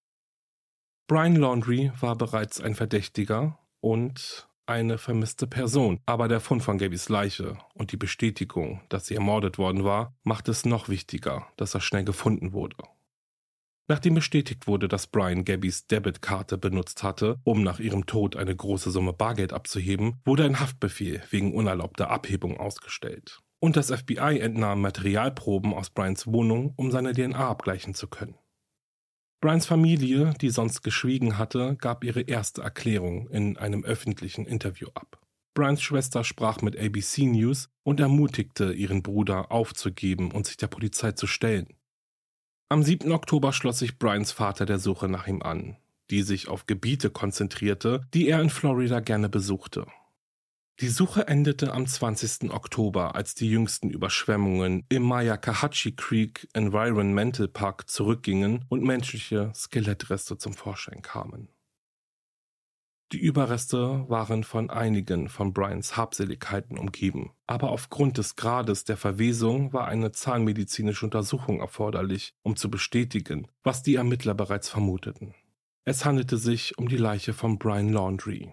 [1.06, 7.08] Brian Laundry war bereits ein Verdächtiger und eine vermisste Person, aber der Fund von Gabys
[7.08, 11.80] Leiche und die Bestätigung, dass sie ermordet worden war, macht es noch wichtiger, dass er
[11.80, 12.76] schnell gefunden wurde.
[13.86, 18.90] Nachdem bestätigt wurde, dass Brian Gabbys Debitkarte benutzt hatte, um nach ihrem Tod eine große
[18.90, 23.40] Summe Bargeld abzuheben, wurde ein Haftbefehl wegen unerlaubter Abhebung ausgestellt.
[23.60, 28.36] Und das FBI entnahm Materialproben aus Brians Wohnung, um seine DNA abgleichen zu können.
[29.40, 35.20] Brians Familie, die sonst geschwiegen hatte, gab ihre erste Erklärung in einem öffentlichen Interview ab.
[35.54, 41.12] Brians Schwester sprach mit ABC News und ermutigte ihren Bruder aufzugeben und sich der Polizei
[41.12, 41.68] zu stellen.
[42.68, 43.12] Am 7.
[43.12, 45.76] Oktober schloss sich Brians Vater der Suche nach ihm an,
[46.10, 49.86] die sich auf Gebiete konzentrierte, die er in Florida gerne besuchte.
[50.80, 52.52] Die Suche endete am 20.
[52.52, 60.52] Oktober, als die jüngsten Überschwemmungen im Mayakahachi Creek Environmental Park zurückgingen und menschliche Skelettreste zum
[60.52, 61.48] Vorschein kamen.
[63.10, 69.72] Die Überreste waren von einigen von Brians Habseligkeiten umgeben, aber aufgrund des Grades der Verwesung
[69.72, 75.34] war eine zahnmedizinische Untersuchung erforderlich, um zu bestätigen, was die Ermittler bereits vermuteten.
[75.84, 78.52] Es handelte sich um die Leiche von Brian Laundrie.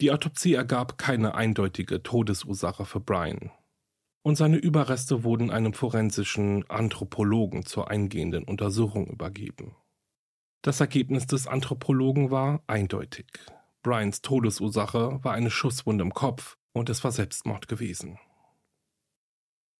[0.00, 3.50] Die Autopsie ergab keine eindeutige Todesursache für Brian,
[4.22, 9.76] und seine Überreste wurden einem forensischen Anthropologen zur eingehenden Untersuchung übergeben.
[10.62, 13.26] Das Ergebnis des Anthropologen war eindeutig.
[13.82, 18.18] Brians Todesursache war eine Schusswunde im Kopf und es war Selbstmord gewesen.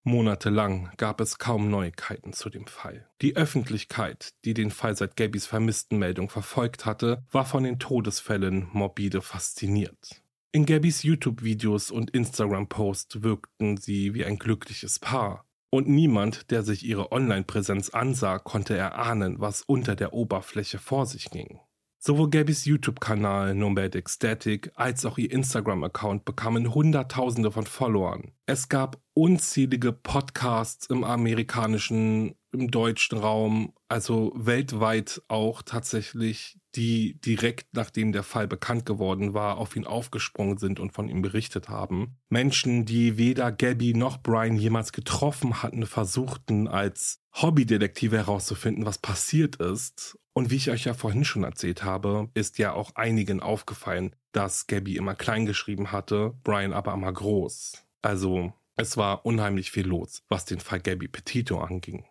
[0.06, 3.08] Monatelang gab es kaum Neuigkeiten zu dem Fall.
[3.22, 9.22] Die Öffentlichkeit, die den Fall seit Gabbys Vermisstenmeldung verfolgt hatte, war von den Todesfällen morbide
[9.22, 10.22] fasziniert.
[10.52, 15.46] In Gabbys YouTube-Videos und Instagram-Posts wirkten sie wie ein glückliches Paar.
[15.70, 21.30] Und niemand, der sich ihre Online-Präsenz ansah, konnte erahnen, was unter der Oberfläche vor sich
[21.30, 21.60] ging.
[22.06, 28.32] Sowohl Gabbys YouTube-Kanal Nomadic Static als auch ihr Instagram-Account bekamen Hunderttausende von Followern.
[28.44, 37.68] Es gab unzählige Podcasts im amerikanischen, im deutschen Raum, also weltweit auch tatsächlich, die direkt
[37.72, 42.18] nachdem der Fall bekannt geworden war, auf ihn aufgesprungen sind und von ihm berichtet haben.
[42.28, 49.56] Menschen, die weder Gabby noch Brian jemals getroffen hatten, versuchten als Hobbydetektive herauszufinden, was passiert
[49.56, 50.18] ist.
[50.36, 54.66] Und wie ich euch ja vorhin schon erzählt habe, ist ja auch einigen aufgefallen, dass
[54.66, 57.84] Gabby immer klein geschrieben hatte, Brian aber immer groß.
[58.02, 62.04] Also es war unheimlich viel los, was den Fall Gabby Petito anging.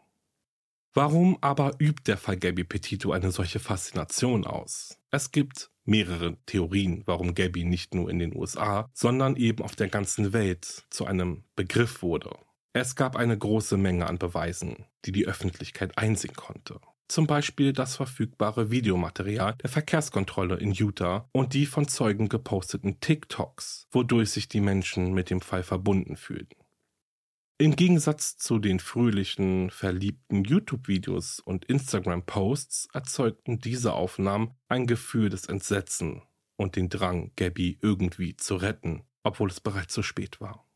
[0.93, 4.99] Warum aber übt der Fall Gabby Petito eine solche Faszination aus?
[5.11, 9.89] Es gibt mehrere Theorien, warum Gabby nicht nur in den USA, sondern eben auf der
[9.89, 12.37] ganzen Welt zu einem Begriff wurde.
[12.71, 16.79] Es gab eine große Menge an Beweisen, die die Öffentlichkeit einsehen konnte.
[17.07, 23.87] Zum Beispiel das verfügbare Videomaterial der Verkehrskontrolle in Utah und die von Zeugen geposteten TikToks,
[23.91, 26.55] wodurch sich die Menschen mit dem Fall verbunden fühlten.
[27.59, 35.45] Im Gegensatz zu den fröhlichen, verliebten YouTube-Videos und Instagram-Posts erzeugten diese Aufnahmen ein Gefühl des
[35.45, 36.23] Entsetzen
[36.55, 40.67] und den Drang, Gabby irgendwie zu retten, obwohl es bereits zu spät war.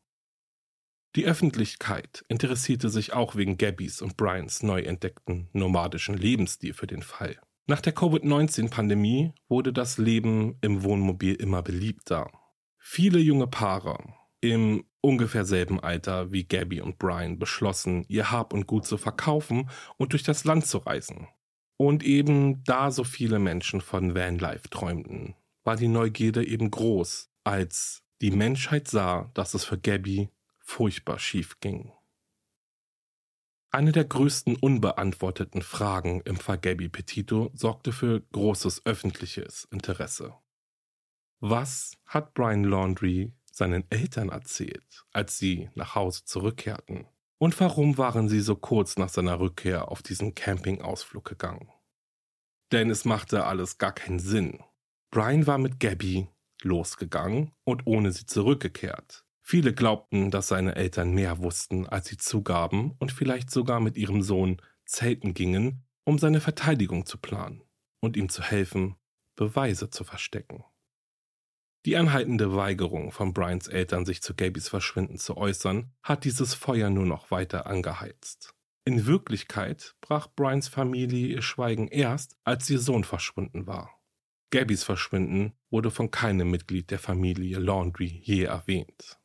[1.16, 7.02] Die Öffentlichkeit interessierte sich auch wegen Gabbys und Brians neu entdeckten nomadischen Lebensstil für den
[7.02, 7.38] Fall.
[7.66, 12.30] Nach der Covid-19-Pandemie wurde das Leben im Wohnmobil immer beliebter.
[12.78, 18.66] Viele junge Paare im ungefähr selben Alter wie Gabby und Brian beschlossen, ihr Hab und
[18.66, 21.28] Gut zu verkaufen und durch das Land zu reisen.
[21.76, 28.02] Und eben da so viele Menschen von Vanlife träumten, war die Neugierde eben groß, als
[28.20, 30.30] die Menschheit sah, dass es für Gabby
[30.68, 31.92] furchtbar schief ging.
[33.70, 40.34] Eine der größten unbeantworteten Fragen im Fall Gabby Petito sorgte für großes öffentliches Interesse.
[41.40, 47.06] Was hat Brian Laundry seinen Eltern erzählt, als sie nach Hause zurückkehrten?
[47.38, 51.70] Und warum waren sie so kurz nach seiner Rückkehr auf diesen Campingausflug gegangen?
[52.72, 54.62] Denn es machte alles gar keinen Sinn.
[55.10, 56.28] Brian war mit Gabby
[56.62, 59.24] losgegangen und ohne sie zurückgekehrt.
[59.50, 64.20] Viele glaubten, dass seine Eltern mehr wussten, als sie zugaben und vielleicht sogar mit ihrem
[64.20, 67.62] Sohn zelten gingen, um seine Verteidigung zu planen
[68.00, 68.96] und ihm zu helfen,
[69.36, 70.64] Beweise zu verstecken.
[71.86, 76.90] Die anhaltende Weigerung von Brians Eltern, sich zu Gabys Verschwinden zu äußern, hat dieses Feuer
[76.90, 78.54] nur noch weiter angeheizt.
[78.84, 83.98] In Wirklichkeit brach Brians Familie ihr Schweigen erst, als ihr Sohn verschwunden war.
[84.50, 89.18] Gabys Verschwinden wurde von keinem Mitglied der Familie Laundry je erwähnt.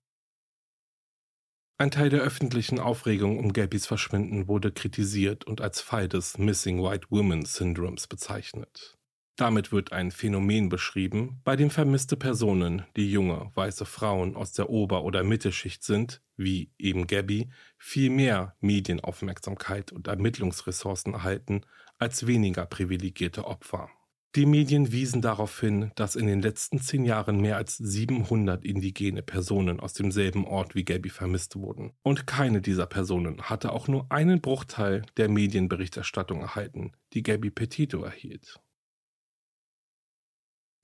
[1.83, 6.81] Ein Teil der öffentlichen Aufregung um Gabbys Verschwinden wurde kritisiert und als Fall des Missing
[6.81, 8.97] White Women Syndroms bezeichnet.
[9.35, 14.69] Damit wird ein Phänomen beschrieben, bei dem vermisste Personen, die junge, weiße Frauen aus der
[14.69, 21.65] Ober- oder Mittelschicht sind, wie eben Gabby, viel mehr Medienaufmerksamkeit und Ermittlungsressourcen erhalten
[21.97, 23.89] als weniger privilegierte Opfer.
[24.35, 29.21] Die Medien wiesen darauf hin, dass in den letzten zehn Jahren mehr als 700 indigene
[29.21, 31.93] Personen aus demselben Ort wie Gabby vermisst wurden.
[32.01, 38.01] Und keine dieser Personen hatte auch nur einen Bruchteil der Medienberichterstattung erhalten, die Gabby Petito
[38.01, 38.59] erhielt.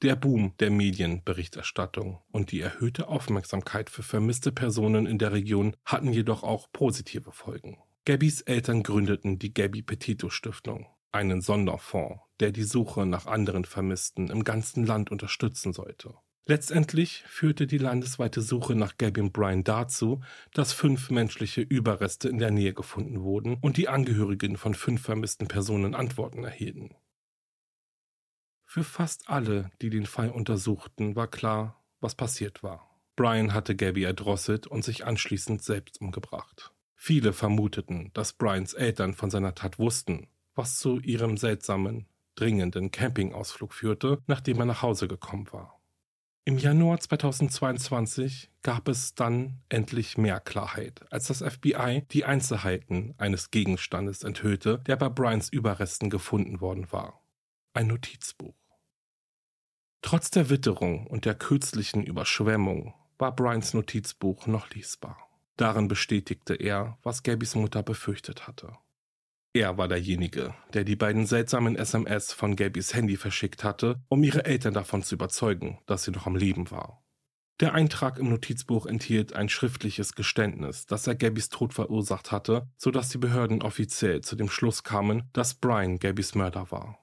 [0.03, 6.13] Der Boom der Medienberichterstattung und die erhöhte Aufmerksamkeit für vermisste Personen in der Region hatten
[6.13, 7.79] jedoch auch positive Folgen.
[8.05, 14.29] Gabbys Eltern gründeten die Gabby Petito Stiftung, einen Sonderfonds, der die Suche nach anderen Vermissten
[14.29, 16.15] im ganzen Land unterstützen sollte.
[16.45, 20.21] Letztendlich führte die landesweite Suche nach Gabby und Brian dazu,
[20.53, 25.47] dass fünf menschliche Überreste in der Nähe gefunden wurden und die Angehörigen von fünf vermissten
[25.47, 26.95] Personen Antworten erhielten.
[28.65, 32.89] Für fast alle, die den Fall untersuchten, war klar, was passiert war.
[33.15, 36.73] Brian hatte Gabby erdrosselt und sich anschließend selbst umgebracht.
[36.95, 43.73] Viele vermuteten, dass Brians Eltern von seiner Tat wussten, was zu ihrem seltsamen, dringenden Campingausflug
[43.73, 45.79] führte, nachdem er nach Hause gekommen war.
[46.45, 53.51] Im Januar 2022 gab es dann endlich mehr Klarheit, als das FBI die Einzelheiten eines
[53.51, 57.21] Gegenstandes enthüllte, der bei Bryans Überresten gefunden worden war.
[57.73, 58.55] Ein Notizbuch.
[60.01, 65.17] Trotz der Witterung und der kürzlichen Überschwemmung war Bryans Notizbuch noch lesbar.
[65.57, 68.73] Darin bestätigte er, was Gabys Mutter befürchtet hatte.
[69.53, 74.45] Er war derjenige, der die beiden seltsamen SMS von Gabys Handy verschickt hatte, um ihre
[74.45, 77.03] Eltern davon zu überzeugen, dass sie noch am Leben war.
[77.59, 83.09] Der Eintrag im Notizbuch enthielt ein schriftliches Geständnis, dass er Gabys Tod verursacht hatte, sodass
[83.09, 86.99] die Behörden offiziell zu dem Schluss kamen, dass Brian Gabys Mörder war.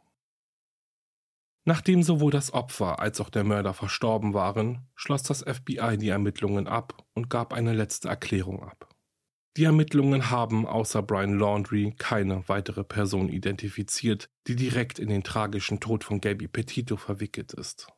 [1.64, 6.68] Nachdem sowohl das Opfer als auch der Mörder verstorben waren, schloss das FBI die Ermittlungen
[6.68, 8.95] ab und gab eine letzte Erklärung ab.
[9.56, 15.80] Die Ermittlungen haben außer Brian Laundrie keine weitere Person identifiziert, die direkt in den tragischen
[15.80, 17.88] Tod von Gabby Petito verwickelt ist.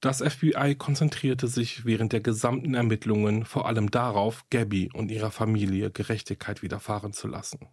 [0.00, 5.92] Das FBI konzentrierte sich während der gesamten Ermittlungen vor allem darauf, Gabby und ihrer Familie
[5.92, 7.68] Gerechtigkeit widerfahren zu lassen.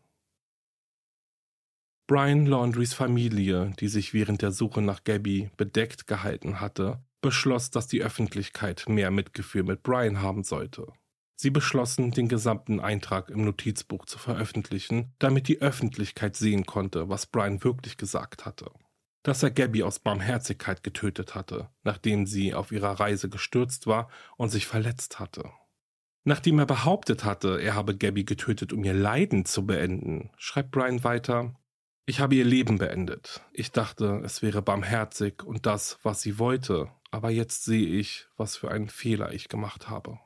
[2.05, 7.87] Brian Laundries Familie, die sich während der Suche nach Gabby bedeckt gehalten hatte, beschloss, dass
[7.87, 10.93] die Öffentlichkeit mehr Mitgefühl mit Brian haben sollte.
[11.41, 17.27] Sie beschlossen, den gesamten Eintrag im Notizbuch zu veröffentlichen, damit die Öffentlichkeit sehen konnte, was
[17.27, 18.69] Brian wirklich gesagt hatte.
[19.23, 24.49] Dass er Gabby aus Barmherzigkeit getötet hatte, nachdem sie auf ihrer Reise gestürzt war und
[24.49, 25.49] sich verletzt hatte.
[26.25, 31.05] Nachdem er behauptet hatte, er habe Gabby getötet, um ihr Leiden zu beenden, schreibt Brian
[31.05, 31.55] weiter,
[32.05, 33.45] ich habe ihr Leben beendet.
[33.53, 38.57] Ich dachte, es wäre barmherzig und das, was sie wollte, aber jetzt sehe ich, was
[38.57, 40.19] für einen Fehler ich gemacht habe.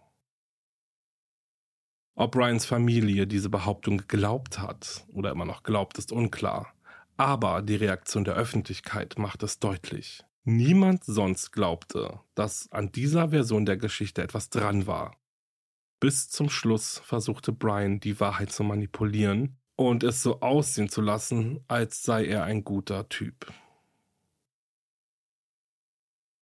[2.15, 6.73] Ob Ryans Familie diese Behauptung geglaubt hat oder immer noch glaubt, ist unklar.
[7.17, 10.23] Aber die Reaktion der Öffentlichkeit macht es deutlich.
[10.43, 15.15] Niemand sonst glaubte, dass an dieser Version der Geschichte etwas dran war.
[15.99, 21.63] Bis zum Schluss versuchte Brian die Wahrheit zu manipulieren und es so aussehen zu lassen,
[21.67, 23.51] als sei er ein guter Typ.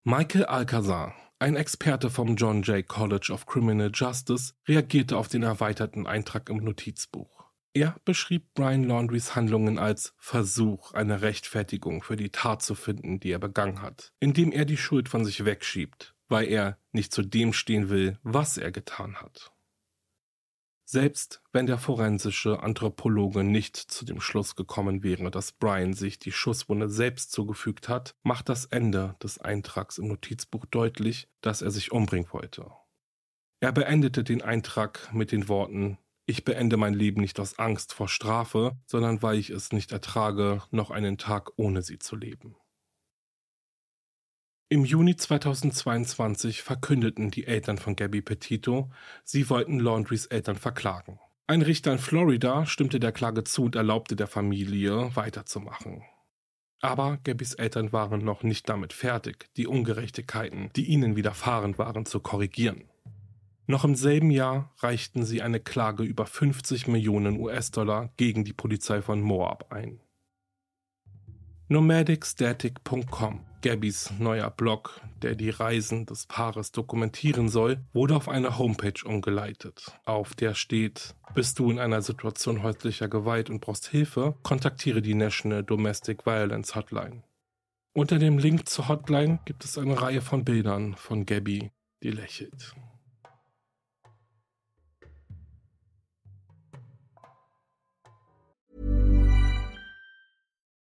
[0.04, 6.06] Michael Alcazar ein Experte vom John Jay College of Criminal Justice reagierte auf den erweiterten
[6.06, 7.50] Eintrag im Notizbuch.
[7.74, 13.32] Er beschrieb Brian Laundries Handlungen als Versuch, eine Rechtfertigung für die Tat zu finden, die
[13.32, 17.52] er begangen hat, indem er die Schuld von sich wegschiebt, weil er nicht zu dem
[17.52, 19.51] stehen will, was er getan hat.
[20.92, 26.32] Selbst wenn der forensische Anthropologe nicht zu dem Schluss gekommen wäre, dass Brian sich die
[26.32, 31.92] Schusswunde selbst zugefügt hat, macht das Ende des Eintrags im Notizbuch deutlich, dass er sich
[31.92, 32.70] umbringen wollte.
[33.60, 38.08] Er beendete den Eintrag mit den Worten Ich beende mein Leben nicht aus Angst vor
[38.08, 42.54] Strafe, sondern weil ich es nicht ertrage, noch einen Tag ohne sie zu leben.
[44.72, 48.90] Im Juni 2022 verkündeten die Eltern von Gabby Petito,
[49.22, 51.18] sie wollten Laundries Eltern verklagen.
[51.46, 56.00] Ein Richter in Florida stimmte der Klage zu und erlaubte der Familie weiterzumachen.
[56.80, 62.20] Aber Gabbys Eltern waren noch nicht damit fertig, die Ungerechtigkeiten, die ihnen widerfahren waren, zu
[62.20, 62.88] korrigieren.
[63.66, 69.02] Noch im selben Jahr reichten sie eine Klage über 50 Millionen US-Dollar gegen die Polizei
[69.02, 70.00] von Moab ein.
[71.68, 79.04] Nomadicstatic.com Gabbys neuer Blog, der die Reisen des Paares dokumentieren soll, wurde auf eine Homepage
[79.04, 79.92] umgeleitet.
[80.04, 85.14] Auf der steht, bist du in einer Situation häuslicher Gewalt und brauchst Hilfe, kontaktiere die
[85.14, 87.22] National Domestic Violence Hotline.
[87.94, 91.70] Unter dem Link zur Hotline gibt es eine Reihe von Bildern von Gabby,
[92.02, 92.74] die lächelt.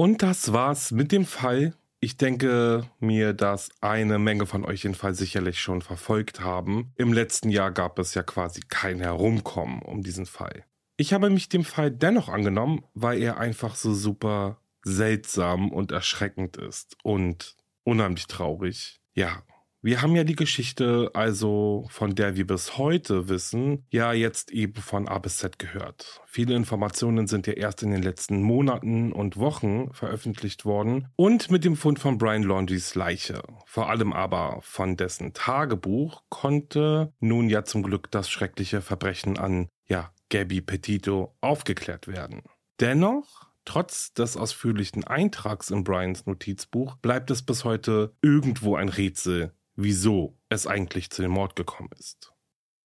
[0.00, 1.74] Und das war's mit dem Fall.
[2.00, 6.94] Ich denke mir, dass eine Menge von euch den Fall sicherlich schon verfolgt haben.
[6.96, 10.64] Im letzten Jahr gab es ja quasi kein Herumkommen um diesen Fall.
[10.96, 16.56] Ich habe mich dem Fall dennoch angenommen, weil er einfach so super seltsam und erschreckend
[16.56, 19.02] ist und unheimlich traurig.
[19.12, 19.42] Ja,
[19.82, 24.80] wir haben ja die Geschichte, also von der wir bis heute wissen, ja jetzt eben
[24.80, 26.20] von A bis Z gehört.
[26.26, 31.64] Viele Informationen sind ja erst in den letzten Monaten und Wochen veröffentlicht worden und mit
[31.64, 37.64] dem Fund von Brian Laundries Leiche, vor allem aber von dessen Tagebuch, konnte nun ja
[37.64, 42.42] zum Glück das schreckliche Verbrechen an, ja, Gabby Petito aufgeklärt werden.
[42.80, 49.52] Dennoch Trotz des ausführlichen Eintrags in Brians Notizbuch bleibt es bis heute irgendwo ein Rätsel,
[49.82, 52.32] wieso es eigentlich zu dem Mord gekommen ist.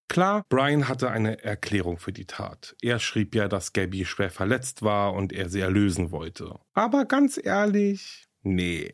[0.07, 2.75] Klar, Brian hatte eine Erklärung für die Tat.
[2.81, 6.59] Er schrieb ja, dass Gabby schwer verletzt war und er sie erlösen wollte.
[6.73, 8.91] Aber ganz ehrlich, nee.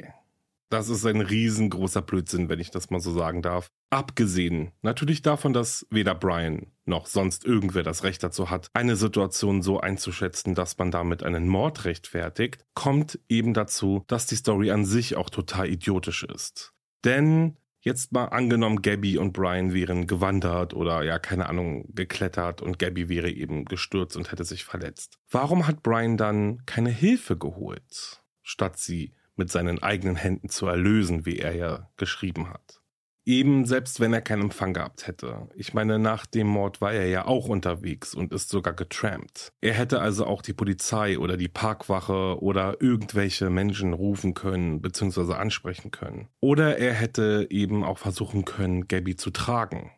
[0.70, 3.68] Das ist ein riesengroßer Blödsinn, wenn ich das mal so sagen darf.
[3.90, 9.62] Abgesehen natürlich davon, dass weder Brian noch sonst irgendwer das Recht dazu hat, eine Situation
[9.62, 14.86] so einzuschätzen, dass man damit einen Mord rechtfertigt, kommt eben dazu, dass die Story an
[14.86, 16.74] sich auch total idiotisch ist.
[17.04, 22.78] Denn Jetzt mal angenommen, Gabby und Brian wären gewandert oder ja, keine Ahnung, geklettert und
[22.78, 25.18] Gabby wäre eben gestürzt und hätte sich verletzt.
[25.32, 31.26] Warum hat Brian dann keine Hilfe geholt, statt sie mit seinen eigenen Händen zu erlösen,
[31.26, 32.81] wie er ja geschrieben hat?
[33.26, 35.48] Eben selbst wenn er keinen Empfang gehabt hätte.
[35.56, 39.54] Ich meine, nach dem Mord war er ja auch unterwegs und ist sogar getrampt.
[39.62, 45.34] Er hätte also auch die Polizei oder die Parkwache oder irgendwelche Menschen rufen können bzw.
[45.34, 46.30] ansprechen können.
[46.40, 49.92] Oder er hätte eben auch versuchen können, Gabby zu tragen.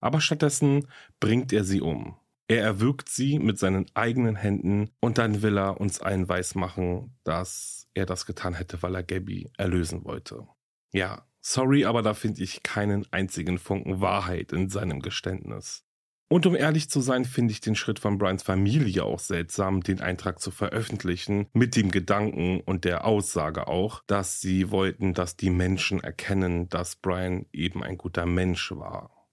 [0.00, 0.88] Aber stattdessen
[1.20, 2.16] bringt er sie um.
[2.48, 7.88] Er erwürgt sie mit seinen eigenen Händen und dann will er uns allen weismachen, dass
[7.92, 10.46] er das getan hätte, weil er Gabby erlösen wollte.
[10.92, 15.82] Ja, Sorry, aber da finde ich keinen einzigen Funken Wahrheit in seinem Geständnis.
[16.28, 20.02] Und um ehrlich zu sein, finde ich den Schritt von Brians Familie auch seltsam, den
[20.02, 25.48] Eintrag zu veröffentlichen, mit dem Gedanken und der Aussage auch, dass sie wollten, dass die
[25.48, 29.26] Menschen erkennen, dass Brian eben ein guter Mensch war.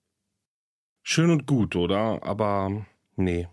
[1.03, 2.23] Schön und gut, oder?
[2.23, 2.85] Aber
[3.17, 3.49] nee.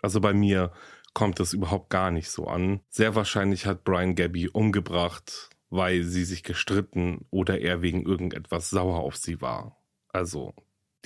[0.00, 0.72] Also bei mir
[1.12, 2.80] kommt es überhaupt gar nicht so an.
[2.88, 9.00] Sehr wahrscheinlich hat Brian Gabby umgebracht, weil sie sich gestritten oder er wegen irgendetwas sauer
[9.00, 9.78] auf sie war.
[10.08, 10.54] Also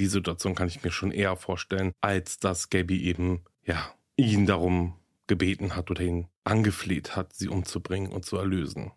[0.01, 4.95] die Situation kann ich mir schon eher vorstellen, als dass Gabby eben, ja, ihn darum
[5.29, 8.91] gebeten hat oder ihn angefleht hat, sie umzubringen und zu erlösen.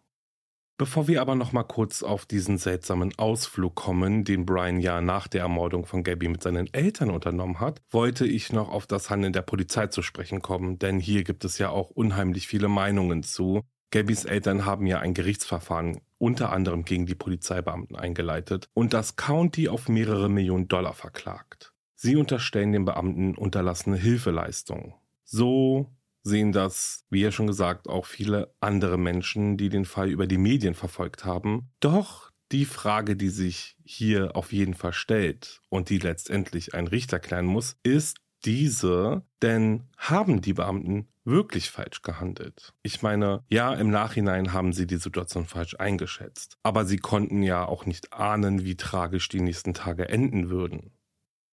[0.80, 5.28] Bevor wir aber noch mal kurz auf diesen seltsamen Ausflug kommen, den Brian ja nach
[5.28, 9.34] der Ermordung von Gabby mit seinen Eltern unternommen hat, wollte ich noch auf das Handeln
[9.34, 13.62] der Polizei zu sprechen kommen, denn hier gibt es ja auch unheimlich viele Meinungen zu,
[13.92, 19.70] Gabbys Eltern haben ja ein Gerichtsverfahren unter anderem gegen die Polizeibeamten eingeleitet und das County
[19.70, 21.74] auf mehrere Millionen Dollar verklagt.
[21.96, 24.94] Sie unterstellen den Beamten unterlassene Hilfeleistungen.
[25.24, 30.28] So sehen das, wie ja schon gesagt, auch viele andere Menschen, die den Fall über
[30.28, 31.72] die Medien verfolgt haben.
[31.80, 37.20] Doch die Frage, die sich hier auf jeden Fall stellt und die letztendlich ein Richter
[37.20, 42.74] klären muss, ist diese, denn haben die Beamten wirklich falsch gehandelt.
[42.82, 47.66] Ich meine, ja, im Nachhinein haben sie die Situation falsch eingeschätzt, aber sie konnten ja
[47.66, 50.92] auch nicht ahnen, wie tragisch die nächsten Tage enden würden.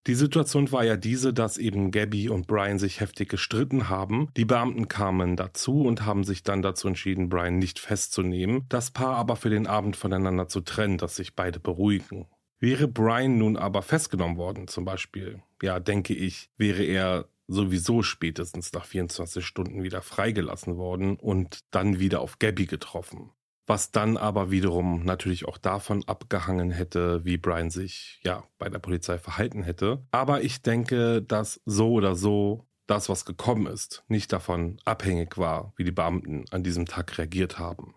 [0.06, 4.28] Die Situation war ja diese, dass eben Gabby und Brian sich heftig gestritten haben.
[4.36, 9.16] Die Beamten kamen dazu und haben sich dann dazu entschieden, Brian nicht festzunehmen, das Paar
[9.16, 12.28] aber für den Abend voneinander zu trennen, dass sich beide beruhigen.
[12.58, 18.72] Wäre Brian nun aber festgenommen worden, zum Beispiel, ja, denke ich, wäre er sowieso spätestens
[18.72, 23.30] nach 24 Stunden wieder freigelassen worden und dann wieder auf Gabby getroffen.
[23.68, 28.78] Was dann aber wiederum natürlich auch davon abgehangen hätte, wie Brian sich ja bei der
[28.78, 30.04] Polizei verhalten hätte.
[30.12, 35.72] Aber ich denke, dass so oder so das, was gekommen ist, nicht davon abhängig war,
[35.76, 37.94] wie die Beamten an diesem Tag reagiert haben.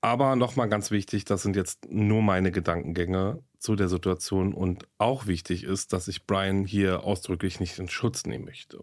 [0.00, 5.26] Aber nochmal ganz wichtig, das sind jetzt nur meine Gedankengänge zu der Situation und auch
[5.26, 8.82] wichtig ist, dass ich Brian hier ausdrücklich nicht in Schutz nehmen möchte.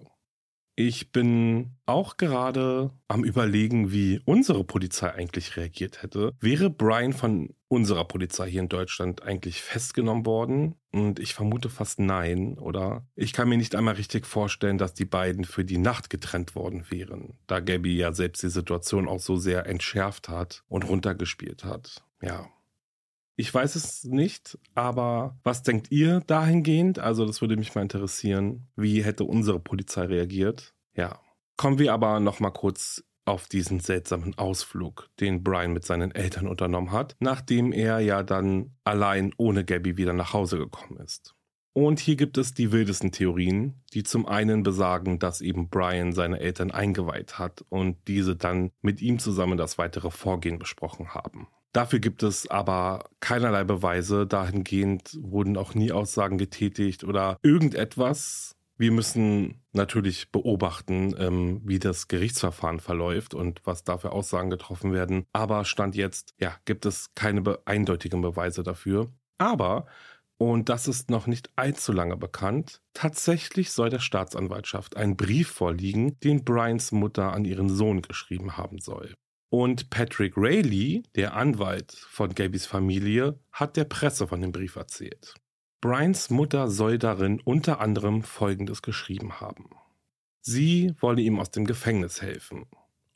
[0.80, 6.34] Ich bin auch gerade am Überlegen, wie unsere Polizei eigentlich reagiert hätte.
[6.40, 10.76] Wäre Brian von unserer Polizei hier in Deutschland eigentlich festgenommen worden?
[10.92, 13.08] Und ich vermute fast nein, oder?
[13.16, 16.86] Ich kann mir nicht einmal richtig vorstellen, dass die beiden für die Nacht getrennt worden
[16.90, 22.04] wären, da Gabby ja selbst die Situation auch so sehr entschärft hat und runtergespielt hat.
[22.22, 22.48] Ja,
[23.38, 26.98] ich weiß es nicht, aber was denkt ihr dahingehend?
[26.98, 28.68] Also das würde mich mal interessieren.
[28.76, 30.74] Wie hätte unsere Polizei reagiert?
[30.96, 31.20] Ja.
[31.56, 36.48] Kommen wir aber noch mal kurz auf diesen seltsamen Ausflug, den Brian mit seinen Eltern
[36.48, 41.36] unternommen hat, nachdem er ja dann allein ohne Gabby wieder nach Hause gekommen ist.
[41.74, 46.40] Und hier gibt es die wildesten Theorien, die zum einen besagen, dass eben Brian seine
[46.40, 51.48] Eltern eingeweiht hat und diese dann mit ihm zusammen das weitere Vorgehen besprochen haben.
[51.74, 58.54] Dafür gibt es aber keinerlei Beweise, dahingehend wurden auch nie Aussagen getätigt oder irgendetwas.
[58.80, 64.94] Wir müssen natürlich beobachten, ähm, wie das Gerichtsverfahren verläuft und was da für Aussagen getroffen
[64.94, 65.26] werden.
[65.34, 69.12] Aber Stand jetzt, ja, gibt es keine eindeutigen Beweise dafür.
[69.40, 69.88] Aber
[70.40, 72.82] und das ist noch nicht allzu lange bekannt.
[72.94, 78.80] Tatsächlich soll der Staatsanwaltschaft ein Brief vorliegen, den Brians Mutter an ihren Sohn geschrieben haben
[78.80, 79.16] soll.
[79.50, 85.36] Und Patrick Rayleigh, der Anwalt von Gabys Familie, hat der Presse von dem Brief erzählt.
[85.80, 89.70] Brians Mutter soll darin unter anderem Folgendes geschrieben haben.
[90.42, 92.66] Sie wolle ihm aus dem Gefängnis helfen.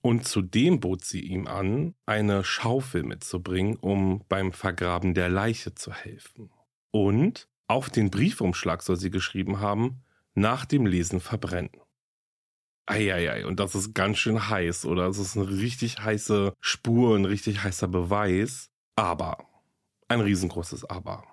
[0.01, 5.93] Und zudem bot sie ihm an, eine Schaufel mitzubringen, um beim Vergraben der Leiche zu
[5.93, 6.49] helfen.
[6.91, 10.01] Und auf den Briefumschlag soll sie geschrieben haben,
[10.33, 11.80] nach dem Lesen verbrennen.
[12.85, 15.07] Eieiei, und das ist ganz schön heiß, oder?
[15.07, 18.69] Das ist eine richtig heiße Spur, ein richtig heißer Beweis.
[18.95, 19.37] Aber,
[20.07, 21.23] ein riesengroßes Aber.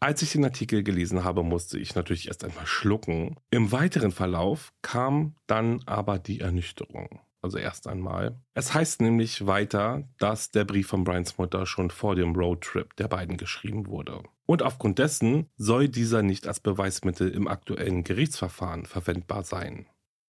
[0.00, 3.36] Als ich den Artikel gelesen habe, musste ich natürlich erst einmal schlucken.
[3.50, 7.20] Im weiteren Verlauf kam dann aber die Ernüchterung.
[7.40, 8.40] Also erst einmal.
[8.54, 13.08] Es heißt nämlich weiter, dass der Brief von Brians Mutter schon vor dem Roadtrip der
[13.08, 14.22] beiden geschrieben wurde.
[14.46, 19.86] Und aufgrund dessen soll dieser nicht als Beweismittel im aktuellen Gerichtsverfahren verwendbar sein.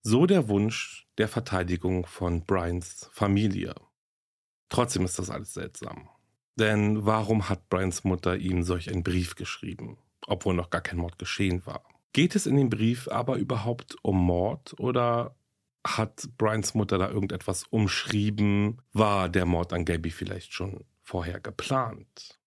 [0.08, 3.74] So der Wunsch der Verteidigung von Brians Familie.
[4.70, 6.08] Trotzdem ist das alles seltsam.
[6.60, 9.97] Denn warum hat Brians Mutter ihm solch einen Brief geschrieben,
[10.28, 11.84] obwohl noch gar kein Mord geschehen war?
[12.14, 15.36] Geht es in dem Brief aber überhaupt um Mord oder
[15.84, 18.84] hat Brians Mutter da irgendetwas umschrieben?
[18.93, 22.39] War der Mord an Gabby vielleicht schon vorher geplant?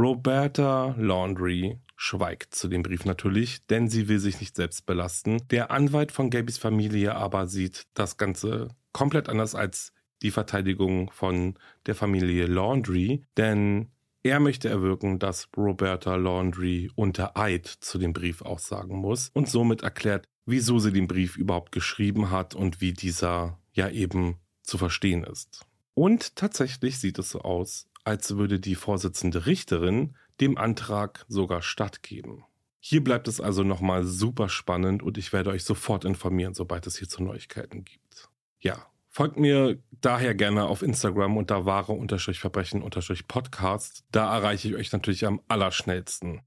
[0.00, 5.46] Roberta Laundry schweigt zu dem Brief natürlich, denn sie will sich nicht selbst belasten.
[5.50, 9.92] Der Anwalt von Gabys Familie aber sieht das Ganze komplett anders als
[10.22, 13.90] die Verteidigung von der Familie Laundry, denn
[14.22, 19.82] er möchte erwirken, dass Roberta Laundry unter Eid zu dem Brief aussagen muss und somit
[19.82, 25.24] erklärt, wieso sie den Brief überhaupt geschrieben hat und wie dieser ja eben zu verstehen
[25.24, 25.66] ist.
[25.92, 32.44] Und tatsächlich sieht es so aus, als würde die Vorsitzende Richterin dem Antrag sogar stattgeben.
[32.78, 36.96] Hier bleibt es also nochmal super spannend und ich werde euch sofort informieren, sobald es
[36.96, 38.30] hierzu Neuigkeiten gibt.
[38.58, 44.04] Ja, folgt mir daher gerne auf Instagram unter wahre-verbrechen-podcast.
[44.10, 46.40] Da erreiche ich euch natürlich am allerschnellsten.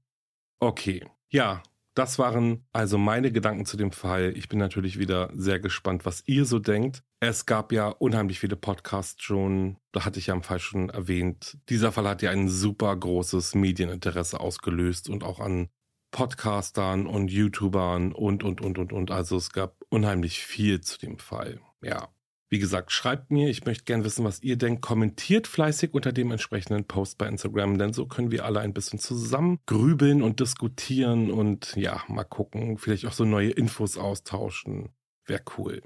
[0.58, 1.62] Okay, ja,
[1.94, 4.32] das waren also meine Gedanken zu dem Fall.
[4.36, 7.02] Ich bin natürlich wieder sehr gespannt, was ihr so denkt.
[7.20, 11.56] Es gab ja unheimlich viele Podcasts schon, da hatte ich ja im Fall schon erwähnt.
[11.68, 15.68] Dieser Fall hat ja ein super großes Medieninteresse ausgelöst und auch an
[16.10, 19.10] Podcastern und YouTubern und, und, und, und, und.
[19.10, 21.60] Also es gab unheimlich viel zu dem Fall.
[21.82, 22.13] Ja.
[22.50, 24.82] Wie gesagt, schreibt mir, ich möchte gern wissen, was ihr denkt.
[24.82, 28.98] Kommentiert fleißig unter dem entsprechenden Post bei Instagram, denn so können wir alle ein bisschen
[28.98, 34.90] zusammen grübeln und diskutieren und ja, mal gucken, vielleicht auch so neue Infos austauschen.
[35.26, 35.82] Wäre cool.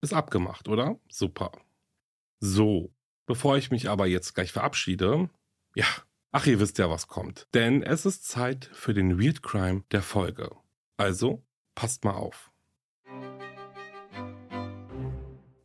[0.00, 0.98] Ist abgemacht, oder?
[1.08, 1.52] Super.
[2.40, 2.92] So,
[3.26, 5.28] bevor ich mich aber jetzt gleich verabschiede,
[5.74, 5.86] ja,
[6.32, 7.48] ach, ihr wisst ja, was kommt.
[7.54, 10.50] Denn es ist Zeit für den Weird Crime der Folge.
[10.96, 11.44] Also,
[11.74, 12.52] passt mal auf.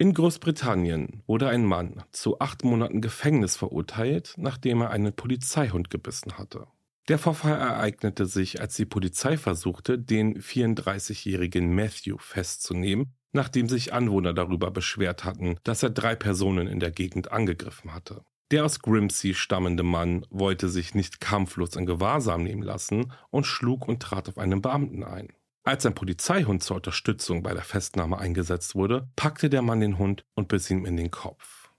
[0.01, 6.39] In Großbritannien wurde ein Mann zu acht Monaten Gefängnis verurteilt, nachdem er einen Polizeihund gebissen
[6.39, 6.65] hatte.
[7.07, 14.33] Der Vorfall ereignete sich, als die Polizei versuchte, den 34-jährigen Matthew festzunehmen, nachdem sich Anwohner
[14.33, 18.23] darüber beschwert hatten, dass er drei Personen in der Gegend angegriffen hatte.
[18.49, 23.87] Der aus Grimsey stammende Mann wollte sich nicht kampflos in Gewahrsam nehmen lassen und schlug
[23.87, 25.27] und trat auf einen Beamten ein.
[25.64, 30.26] Als ein Polizeihund zur Unterstützung bei der Festnahme eingesetzt wurde, packte der Mann den Hund
[30.34, 31.70] und biss ihm in den Kopf.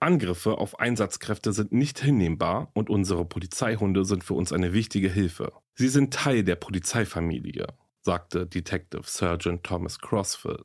[0.00, 5.52] Angriffe auf Einsatzkräfte sind nicht hinnehmbar und unsere Polizeihunde sind für uns eine wichtige Hilfe.
[5.74, 7.66] Sie sind Teil der Polizeifamilie,
[8.00, 10.64] sagte Detective Sergeant Thomas Crossville.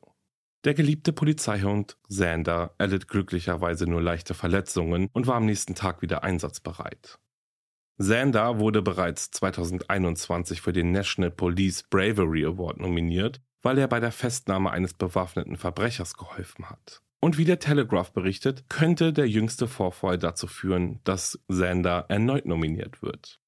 [0.64, 6.24] Der geliebte Polizeihund Xander erlitt glücklicherweise nur leichte Verletzungen und war am nächsten Tag wieder
[6.24, 7.18] einsatzbereit.
[7.98, 14.12] Xander wurde bereits 2021 für den National Police Bravery Award nominiert, weil er bei der
[14.12, 17.02] Festnahme eines bewaffneten Verbrechers geholfen hat.
[17.20, 23.02] Und wie der Telegraph berichtet, könnte der jüngste Vorfall dazu führen, dass Xander erneut nominiert
[23.02, 23.40] wird.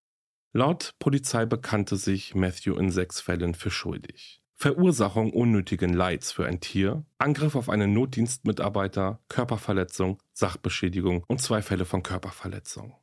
[0.52, 4.42] Laut Polizei bekannte sich Matthew in sechs Fällen für schuldig.
[4.56, 11.84] Verursachung unnötigen Leids für ein Tier, Angriff auf einen Notdienstmitarbeiter, Körperverletzung, Sachbeschädigung und zwei Fälle
[11.84, 12.96] von Körperverletzung.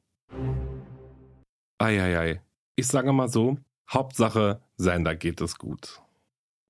[1.80, 2.42] Eieiei.
[2.76, 3.58] Ich sage mal so,
[3.90, 6.02] Hauptsache, Sander geht es gut.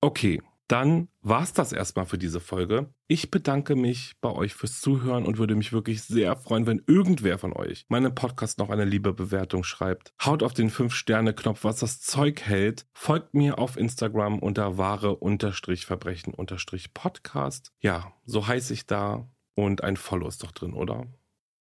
[0.00, 2.92] Okay, dann war's das erstmal für diese Folge.
[3.06, 7.38] Ich bedanke mich bei euch fürs Zuhören und würde mich wirklich sehr freuen, wenn irgendwer
[7.38, 10.12] von euch meinem Podcast noch eine liebe Bewertung schreibt.
[10.22, 12.84] Haut auf den 5-Sterne-Knopf, was das Zeug hält.
[12.92, 17.72] Folgt mir auf Instagram unter wahre-verbrechen-podcast.
[17.80, 19.26] Ja, so heiße ich da.
[19.54, 21.06] Und ein Follow ist doch drin, oder?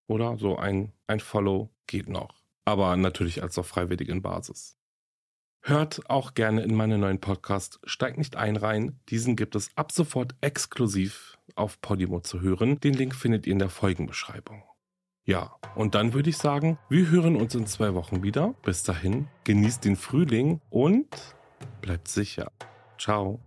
[0.08, 0.38] Oder?
[0.38, 2.37] So ein, ein Follow geht noch.
[2.68, 4.78] Aber natürlich als auf freiwilligen Basis.
[5.62, 9.00] Hört auch gerne in meinen neuen Podcast Steigt nicht ein rein.
[9.08, 12.78] Diesen gibt es ab sofort exklusiv auf Podimo zu hören.
[12.82, 14.64] Den Link findet ihr in der Folgenbeschreibung.
[15.24, 18.54] Ja, und dann würde ich sagen, wir hören uns in zwei Wochen wieder.
[18.64, 21.08] Bis dahin, genießt den Frühling und
[21.80, 22.52] bleibt sicher.
[22.98, 23.47] Ciao.